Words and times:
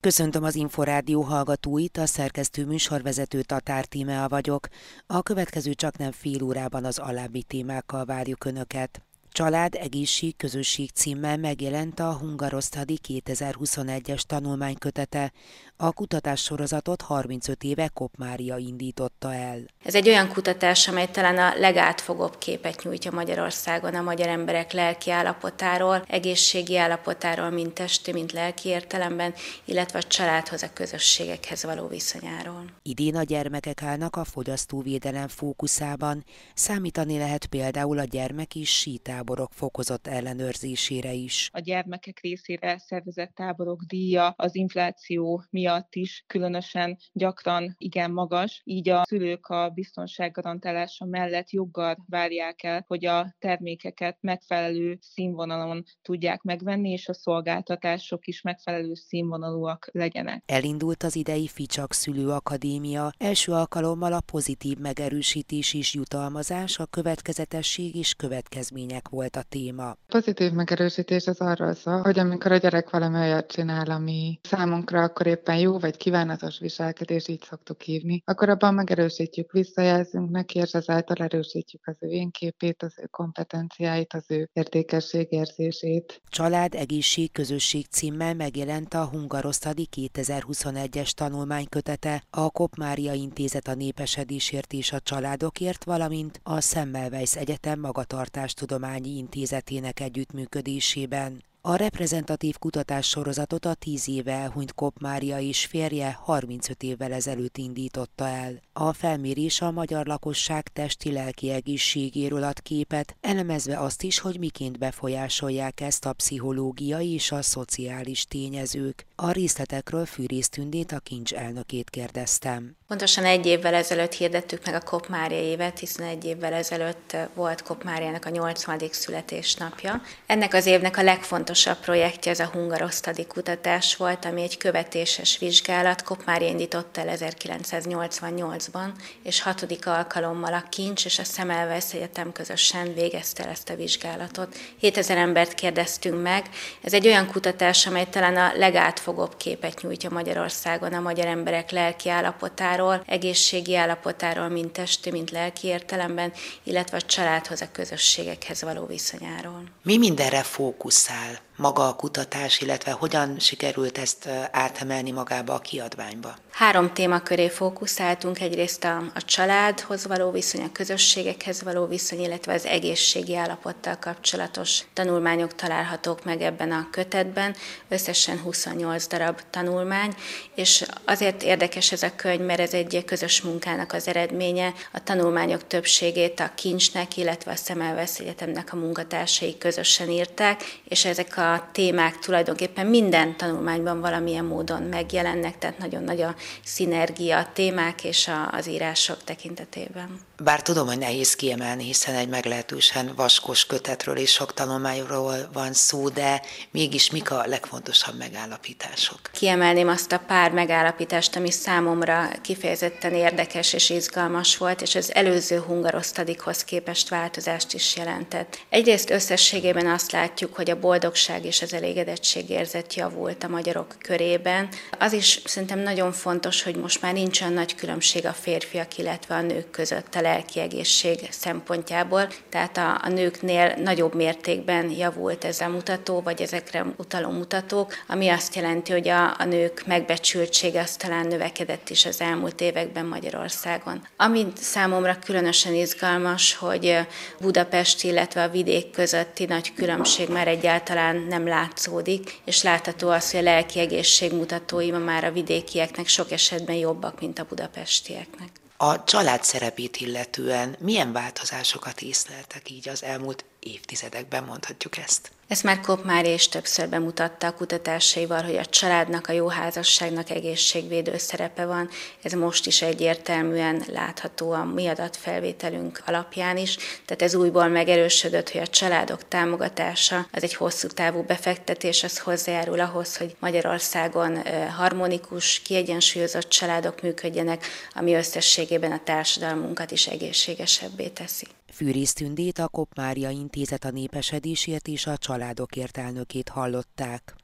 Köszöntöm 0.00 0.44
az 0.44 0.54
Inforádió 0.54 1.22
hallgatóit, 1.22 1.96
a 1.96 2.06
szerkesztő 2.06 2.66
műsorvezető 2.66 3.42
Tatár 3.42 3.84
Tímea 3.84 4.28
vagyok. 4.28 4.68
A 5.06 5.22
következő 5.22 5.74
csak 5.74 5.96
nem 5.96 6.12
fél 6.12 6.42
órában 6.42 6.84
az 6.84 6.98
alábbi 6.98 7.42
témákkal 7.42 8.04
várjuk 8.04 8.44
Önöket. 8.44 9.02
Család, 9.32 9.74
egészség, 9.74 10.36
közösség 10.36 10.90
címmel 10.90 11.36
megjelent 11.36 12.00
a 12.00 12.12
Hungarosztadi 12.12 12.98
2021-es 13.08 14.20
tanulmánykötete. 14.20 15.32
A 15.80 15.92
kutatás 15.92 16.42
sorozatot 16.42 17.02
35 17.02 17.62
éve 17.62 17.88
Kop 17.88 18.16
Mária 18.16 18.56
indította 18.56 19.34
el. 19.34 19.58
Ez 19.84 19.94
egy 19.94 20.08
olyan 20.08 20.28
kutatás, 20.28 20.88
amely 20.88 21.06
talán 21.10 21.38
a 21.38 21.58
legátfogóbb 21.58 22.38
képet 22.38 22.82
nyújtja 22.82 23.10
Magyarországon 23.10 23.94
a 23.94 24.02
magyar 24.02 24.28
emberek 24.28 24.72
lelki 24.72 25.10
állapotáról, 25.10 26.04
egészségi 26.08 26.76
állapotáról, 26.76 27.50
mint 27.50 27.72
testi, 27.72 28.12
mint 28.12 28.32
lelki 28.32 28.68
értelemben, 28.68 29.34
illetve 29.64 29.98
a 29.98 30.02
családhoz, 30.02 30.62
a 30.62 30.72
közösségekhez 30.72 31.64
való 31.64 31.86
viszonyáról. 31.86 32.64
Idén 32.82 33.16
a 33.16 33.22
gyermekek 33.22 33.82
állnak 33.82 34.16
a 34.16 34.24
fogyasztóvédelem 34.24 35.28
fókuszában. 35.28 36.24
Számítani 36.54 37.18
lehet 37.18 37.46
például 37.46 37.98
a 37.98 38.04
gyermek 38.04 38.54
is 38.54 38.78
sítából 38.78 39.26
táborok 39.28 39.52
fokozott 39.52 40.06
ellenőrzésére 40.06 41.12
is. 41.12 41.50
A 41.52 41.60
gyermekek 41.60 42.18
részére 42.20 42.78
szervezett 42.78 43.34
táborok 43.34 43.82
díja 43.82 44.34
az 44.36 44.54
infláció 44.54 45.42
miatt 45.50 45.67
is 45.90 46.24
különösen 46.26 46.98
gyakran 47.12 47.74
igen 47.78 48.10
magas, 48.10 48.60
így 48.64 48.88
a 48.88 49.04
szülők 49.04 49.46
a 49.46 49.68
biztonság 49.68 50.32
garantálása 50.32 51.04
mellett 51.04 51.50
joggal 51.50 51.96
várják 52.06 52.62
el, 52.62 52.84
hogy 52.86 53.06
a 53.06 53.34
termékeket 53.38 54.16
megfelelő 54.20 54.98
színvonalon 55.00 55.84
tudják 56.02 56.42
megvenni, 56.42 56.90
és 56.90 57.08
a 57.08 57.14
szolgáltatások 57.14 58.26
is 58.26 58.42
megfelelő 58.42 58.94
színvonalúak 58.94 59.88
legyenek. 59.92 60.42
Elindult 60.46 61.02
az 61.02 61.16
idei 61.16 61.46
Ficsak 61.46 61.92
Szülőakadémia. 61.92 63.12
Első 63.18 63.52
alkalommal 63.52 64.12
a 64.12 64.20
pozitív 64.20 64.78
megerősítés 64.78 65.74
is 65.74 65.94
jutalmazás, 65.94 66.78
a 66.78 66.86
következetesség 66.86 67.94
és 67.94 68.14
következmények 68.14 69.08
volt 69.08 69.36
a 69.36 69.42
téma. 69.42 69.96
Pozitív 70.06 70.52
megerősítés 70.52 71.26
az 71.26 71.40
arról 71.40 71.74
szól, 71.74 72.00
hogy 72.00 72.18
amikor 72.18 72.52
a 72.52 72.56
gyerek 72.56 72.90
valami 72.90 73.18
olyat 73.18 73.50
csinál, 73.50 73.90
ami 73.90 74.38
számunkra 74.42 75.02
akkor 75.02 75.26
éppen 75.26 75.57
jó 75.58 75.78
vagy 75.78 75.96
kívánatos 75.96 76.58
viselkedés, 76.58 77.28
így 77.28 77.42
szoktuk 77.42 77.82
hívni, 77.82 78.22
akkor 78.24 78.48
abban 78.48 78.74
megerősítjük, 78.74 79.52
visszajelzünk 79.52 80.30
neki, 80.30 80.58
és 80.58 80.72
ezáltal 80.72 81.16
erősítjük 81.16 81.86
az 81.86 81.96
ő 82.00 82.08
énképét, 82.08 82.82
az 82.82 82.94
ő 83.02 83.06
kompetenciáit, 83.10 84.12
az 84.12 84.24
ő 84.28 84.50
értékességérzését. 84.52 86.22
Család, 86.28 86.74
egészség, 86.74 87.32
közösség 87.32 87.86
címmel 87.86 88.34
megjelent 88.34 88.94
a 88.94 89.04
Hungarosztadi 89.04 89.88
2021-es 89.96 91.10
tanulmánykötete, 91.10 92.22
a 92.30 92.50
Kop 92.50 92.76
Mária 92.76 93.12
Intézet 93.12 93.68
a 93.68 93.74
népesedésért 93.74 94.72
és 94.72 94.92
a 94.92 95.00
családokért, 95.00 95.84
valamint 95.84 96.40
a 96.42 96.60
Semmelweis 96.60 97.36
Egyetem 97.36 97.80
magatartástudomány 97.80 98.76
Tudományi 98.78 99.16
Intézetének 99.16 100.00
együttműködésében. 100.00 101.42
A 101.68 101.76
reprezentatív 101.76 102.58
kutatás 102.58 103.08
sorozatot 103.08 103.64
a 103.64 103.74
tíz 103.74 104.08
éve 104.08 104.32
elhunyt 104.32 104.74
Kopp 104.74 104.98
Mária 105.00 105.38
és 105.38 105.66
férje 105.66 106.18
35 106.22 106.82
évvel 106.82 107.12
ezelőtt 107.12 107.56
indította 107.56 108.28
el. 108.28 108.60
A 108.72 108.92
felmérés 108.92 109.60
a 109.60 109.70
magyar 109.70 110.06
lakosság 110.06 110.68
testi-lelki 110.68 111.50
egészségéről 111.50 112.42
ad 112.42 112.60
képet, 112.60 113.16
elemezve 113.20 113.78
azt 113.78 114.02
is, 114.02 114.18
hogy 114.18 114.38
miként 114.38 114.78
befolyásolják 114.78 115.80
ezt 115.80 116.06
a 116.06 116.12
pszichológiai 116.12 117.12
és 117.12 117.32
a 117.32 117.42
szociális 117.42 118.24
tényezők. 118.24 119.06
A 119.20 119.30
részletekről 119.30 120.06
Fűrész 120.06 120.48
Tündét, 120.48 120.92
a 120.92 120.98
kincs 120.98 121.32
elnökét 121.32 121.90
kérdeztem. 121.90 122.76
Pontosan 122.88 123.24
egy 123.24 123.46
évvel 123.46 123.74
ezelőtt 123.74 124.12
hirdettük 124.12 124.64
meg 124.64 124.74
a 124.74 124.80
Kopp 124.80 125.06
Mária 125.06 125.38
évet, 125.38 125.78
hiszen 125.78 126.06
egy 126.06 126.24
évvel 126.24 126.52
ezelőtt 126.52 127.16
volt 127.34 127.62
Kopp 127.62 127.82
Máriának 127.82 128.24
a 128.24 128.28
80. 128.28 128.80
születésnapja. 128.90 130.02
Ennek 130.26 130.54
az 130.54 130.66
évnek 130.66 130.96
a 130.96 131.02
legfontosabb 131.02 131.76
projektje 131.76 132.32
ez 132.32 132.40
a 132.40 132.50
hungarosztadi 132.52 133.26
kutatás 133.26 133.96
volt, 133.96 134.24
ami 134.24 134.42
egy 134.42 134.56
követéses 134.56 135.38
vizsgálat. 135.38 136.02
Kopp 136.02 136.20
Mária 136.24 136.48
indította 136.48 137.00
el 137.00 137.16
1988-ban, 137.18 138.88
és 139.22 139.42
hatodik 139.42 139.86
alkalommal 139.86 140.54
a 140.54 140.64
Kincs 140.68 141.04
és 141.04 141.18
a 141.18 141.24
Szemelweis 141.24 141.92
Egyetem 141.92 142.32
közösen 142.32 142.94
végezte 142.94 143.48
ezt 143.48 143.70
a 143.70 143.76
vizsgálatot. 143.76 144.56
7000 144.78 145.16
embert 145.16 145.54
kérdeztünk 145.54 146.22
meg. 146.22 146.48
Ez 146.82 146.92
egy 146.92 147.06
olyan 147.06 147.26
kutatás, 147.26 147.86
amely 147.86 148.06
talán 148.08 148.36
a 148.36 148.52
legátfogóbb 148.56 149.06
képet 149.36 149.82
nyújtja 149.82 150.10
Magyarországon 150.10 150.92
a 150.92 151.00
magyar 151.00 151.26
emberek 151.26 151.70
lelki 151.70 152.08
állapotáról, 152.08 153.02
egészségi 153.06 153.76
állapotáról, 153.76 154.48
mint 154.48 154.72
testi, 154.72 155.10
mint 155.10 155.30
lelki 155.30 155.66
értelemben, 155.66 156.32
illetve 156.62 156.96
a 156.96 157.00
családhoz, 157.00 157.62
a 157.62 157.68
közösségekhez 157.72 158.62
való 158.62 158.86
viszonyáról. 158.86 159.62
Mi 159.82 159.98
mindenre 159.98 160.42
fókuszál 160.42 161.38
maga 161.58 161.88
a 161.88 161.94
kutatás, 161.94 162.60
illetve 162.60 162.90
hogyan 162.90 163.38
sikerült 163.38 163.98
ezt 163.98 164.28
átemelni 164.50 165.10
magába 165.10 165.54
a 165.54 165.58
kiadványba? 165.58 166.34
Három 166.50 166.92
témaköré 166.92 167.48
fókuszáltunk, 167.48 168.40
egyrészt 168.40 168.84
a, 168.84 168.96
a 169.14 169.24
családhoz 169.24 170.06
való 170.06 170.30
viszony, 170.30 170.62
a 170.62 170.72
közösségekhez 170.72 171.62
való 171.62 171.86
viszony, 171.86 172.20
illetve 172.20 172.52
az 172.52 172.66
egészségi 172.66 173.36
állapottal 173.36 173.96
kapcsolatos 174.00 174.80
tanulmányok 174.92 175.54
találhatók 175.54 176.24
meg 176.24 176.42
ebben 176.42 176.72
a 176.72 176.88
kötetben, 176.90 177.56
összesen 177.88 178.38
28 178.38 179.06
darab 179.06 179.40
tanulmány, 179.50 180.14
és 180.54 180.84
azért 181.04 181.42
érdekes 181.42 181.92
ez 181.92 182.02
a 182.02 182.14
könyv, 182.16 182.40
mert 182.40 182.60
ez 182.60 182.72
egy 182.72 183.02
közös 183.06 183.42
munkának 183.42 183.92
az 183.92 184.08
eredménye. 184.08 184.72
A 184.92 185.02
tanulmányok 185.02 185.66
többségét 185.66 186.40
a 186.40 186.50
Kincsnek, 186.54 187.16
illetve 187.16 187.50
a 187.50 187.56
Szemelvesz 187.56 188.18
Egyetemnek 188.18 188.72
a 188.72 188.76
munkatársai 188.76 189.58
közösen 189.58 190.10
írták, 190.10 190.80
és 190.88 191.04
ezek 191.04 191.36
a 191.36 191.47
a 191.52 191.68
témák 191.72 192.18
tulajdonképpen 192.18 192.86
minden 192.86 193.36
tanulmányban 193.36 194.00
valamilyen 194.00 194.44
módon 194.44 194.82
megjelennek, 194.82 195.58
tehát 195.58 195.78
nagyon 195.78 196.02
nagy 196.02 196.20
a 196.20 196.34
szinergia 196.64 197.38
a 197.38 197.48
témák 197.52 198.04
és 198.04 198.28
a, 198.28 198.50
az 198.52 198.68
írások 198.68 199.24
tekintetében. 199.24 200.26
Bár 200.42 200.62
tudom, 200.62 200.86
hogy 200.86 200.98
nehéz 200.98 201.34
kiemelni, 201.36 201.84
hiszen 201.84 202.14
egy 202.14 202.28
meglehetősen 202.28 203.12
vaskos 203.16 203.66
kötetről 203.66 204.16
és 204.16 204.32
sok 204.32 204.54
tanulmányról 204.54 205.48
van 205.52 205.72
szó, 205.72 206.08
de 206.08 206.42
mégis 206.70 207.10
mik 207.10 207.30
a 207.30 207.42
legfontosabb 207.46 208.18
megállapítások? 208.18 209.20
Kiemelném 209.32 209.88
azt 209.88 210.12
a 210.12 210.22
pár 210.26 210.50
megállapítást, 210.50 211.36
ami 211.36 211.50
számomra 211.50 212.28
kifejezetten 212.42 213.12
érdekes 213.12 213.72
és 213.72 213.90
izgalmas 213.90 214.56
volt, 214.56 214.82
és 214.82 214.94
az 214.94 215.14
előző 215.14 215.58
hungarosztadikhoz 215.58 216.64
képest 216.64 217.08
változást 217.08 217.74
is 217.74 217.96
jelentett. 217.96 218.58
Egyrészt 218.68 219.10
összességében 219.10 219.86
azt 219.86 220.12
látjuk, 220.12 220.54
hogy 220.54 220.70
a 220.70 220.78
boldogság 220.78 221.37
és 221.44 221.62
az 221.62 221.72
elégedettség 221.72 222.50
érzet 222.50 222.94
javult 222.94 223.44
a 223.44 223.48
magyarok 223.48 223.94
körében. 224.02 224.68
Az 224.98 225.12
is 225.12 225.40
szerintem 225.44 225.78
nagyon 225.78 226.12
fontos, 226.12 226.62
hogy 226.62 226.76
most 226.76 227.02
már 227.02 227.12
nincs 227.12 227.40
olyan 227.40 227.52
nagy 227.52 227.74
különbség 227.74 228.26
a 228.26 228.32
férfiak, 228.32 228.98
illetve 228.98 229.34
a 229.34 229.40
nők 229.40 229.70
között 229.70 230.14
a 230.14 230.20
lelki 230.20 230.60
egészség 230.60 231.18
szempontjából, 231.30 232.28
tehát 232.48 232.76
a, 232.76 233.00
a 233.02 233.08
nőknél 233.08 233.74
nagyobb 233.82 234.14
mértékben 234.14 234.90
javult 234.90 235.44
ez 235.44 235.60
a 235.60 235.68
mutató, 235.68 236.20
vagy 236.20 236.42
ezekre 236.42 236.86
utaló 236.96 237.30
mutatók, 237.30 237.94
ami 238.06 238.28
azt 238.28 238.54
jelenti, 238.54 238.92
hogy 238.92 239.08
a, 239.08 239.34
a 239.38 239.44
nők 239.44 239.82
megbecsültsége 239.86 240.80
az 240.80 240.96
talán 240.96 241.26
növekedett 241.26 241.88
is 241.88 242.06
az 242.06 242.20
elmúlt 242.20 242.60
években 242.60 243.06
Magyarországon. 243.06 244.06
Ami 244.16 244.46
számomra 244.60 245.18
különösen 245.24 245.74
izgalmas, 245.74 246.54
hogy 246.54 246.98
Budapest, 247.40 248.04
illetve 248.04 248.42
a 248.42 248.48
vidék 248.48 248.90
közötti 248.90 249.44
nagy 249.44 249.74
különbség 249.74 250.28
már 250.28 250.48
egyáltalán 250.48 251.16
nem 251.28 251.46
látszódik, 251.46 252.40
és 252.44 252.62
látható 252.62 253.08
az, 253.08 253.30
hogy 253.30 253.40
a 253.40 253.42
lelki 253.42 253.78
egészség 253.78 254.32
mutatói 254.32 254.90
ma 254.90 254.98
már 254.98 255.24
a 255.24 255.32
vidékieknek 255.32 256.06
sok 256.06 256.30
esetben 256.30 256.76
jobbak, 256.76 257.20
mint 257.20 257.38
a 257.38 257.46
budapestieknek. 257.48 258.48
A 258.76 259.04
család 259.04 259.44
szerepét 259.44 259.96
illetően 259.96 260.76
milyen 260.78 261.12
változásokat 261.12 262.00
észleltek 262.00 262.70
így 262.70 262.88
az 262.88 263.02
elmúlt 263.02 263.44
évtizedekben, 263.60 264.44
mondhatjuk 264.44 264.96
ezt? 264.96 265.30
Ezt 265.48 265.62
már 265.62 265.80
Kopp 265.80 266.04
már 266.04 266.24
és 266.24 266.48
többször 266.48 266.88
bemutatta 266.88 267.46
a 267.46 267.54
kutatásaival, 267.54 268.42
hogy 268.42 268.56
a 268.56 268.66
családnak, 268.66 269.28
a 269.28 269.32
jó 269.32 269.46
házasságnak 269.46 270.30
egészségvédő 270.30 271.18
szerepe 271.18 271.66
van. 271.66 271.88
Ez 272.22 272.32
most 272.32 272.66
is 272.66 272.82
egyértelműen 272.82 273.84
látható 273.86 274.52
a 274.52 274.64
mi 274.64 274.86
adatfelvételünk 274.86 276.02
alapján 276.06 276.56
is. 276.56 276.76
Tehát 277.04 277.22
ez 277.22 277.34
újból 277.34 277.68
megerősödött, 277.68 278.50
hogy 278.50 278.60
a 278.60 278.66
családok 278.66 279.28
támogatása 279.28 280.26
az 280.32 280.42
egy 280.42 280.54
hosszú 280.54 280.88
távú 280.88 281.22
befektetés, 281.22 282.02
az 282.02 282.18
hozzájárul 282.18 282.80
ahhoz, 282.80 283.16
hogy 283.16 283.36
Magyarországon 283.38 284.42
harmonikus, 284.76 285.60
kiegyensúlyozott 285.60 286.48
családok 286.48 287.02
működjenek, 287.02 287.66
ami 287.94 288.14
összességében 288.14 288.92
a 288.92 289.00
társadalmunkat 289.04 289.90
is 289.90 290.06
egészségesebbé 290.06 291.08
teszi. 291.08 291.46
Fűrész 291.72 292.12
Tündét, 292.12 292.58
a 292.58 292.68
Kopmária 292.68 293.30
Intézet 293.30 293.84
a 293.84 293.90
népesedésért 293.90 294.88
és 294.88 295.06
a 295.06 295.16
családokért 295.16 295.96
elnökét 295.96 296.48
hallották. 296.48 297.34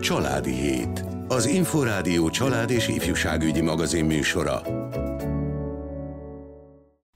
Családi 0.00 0.52
Hét. 0.52 1.04
Az 1.28 1.46
Inforádió 1.46 2.30
család 2.30 2.70
és 2.70 2.88
ifjúságügyi 2.88 3.60
magazin 3.60 4.04
műsora. 4.04 4.87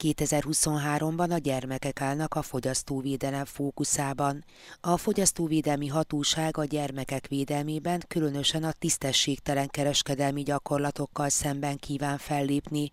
2023-ban 0.03 1.31
a 1.31 1.37
gyermekek 1.37 2.01
állnak 2.01 2.33
a 2.33 2.41
fogyasztóvédelem 2.41 3.45
fókuszában. 3.45 4.45
A 4.81 4.97
Fogyasztóvédelmi 4.97 5.87
Hatóság 5.87 6.57
a 6.57 6.65
gyermekek 6.65 7.27
védelmében 7.27 8.03
különösen 8.07 8.63
a 8.63 8.71
tisztességtelen 8.71 9.67
kereskedelmi 9.67 10.43
gyakorlatokkal 10.43 11.29
szemben 11.29 11.77
kíván 11.77 12.17
fellépni. 12.17 12.89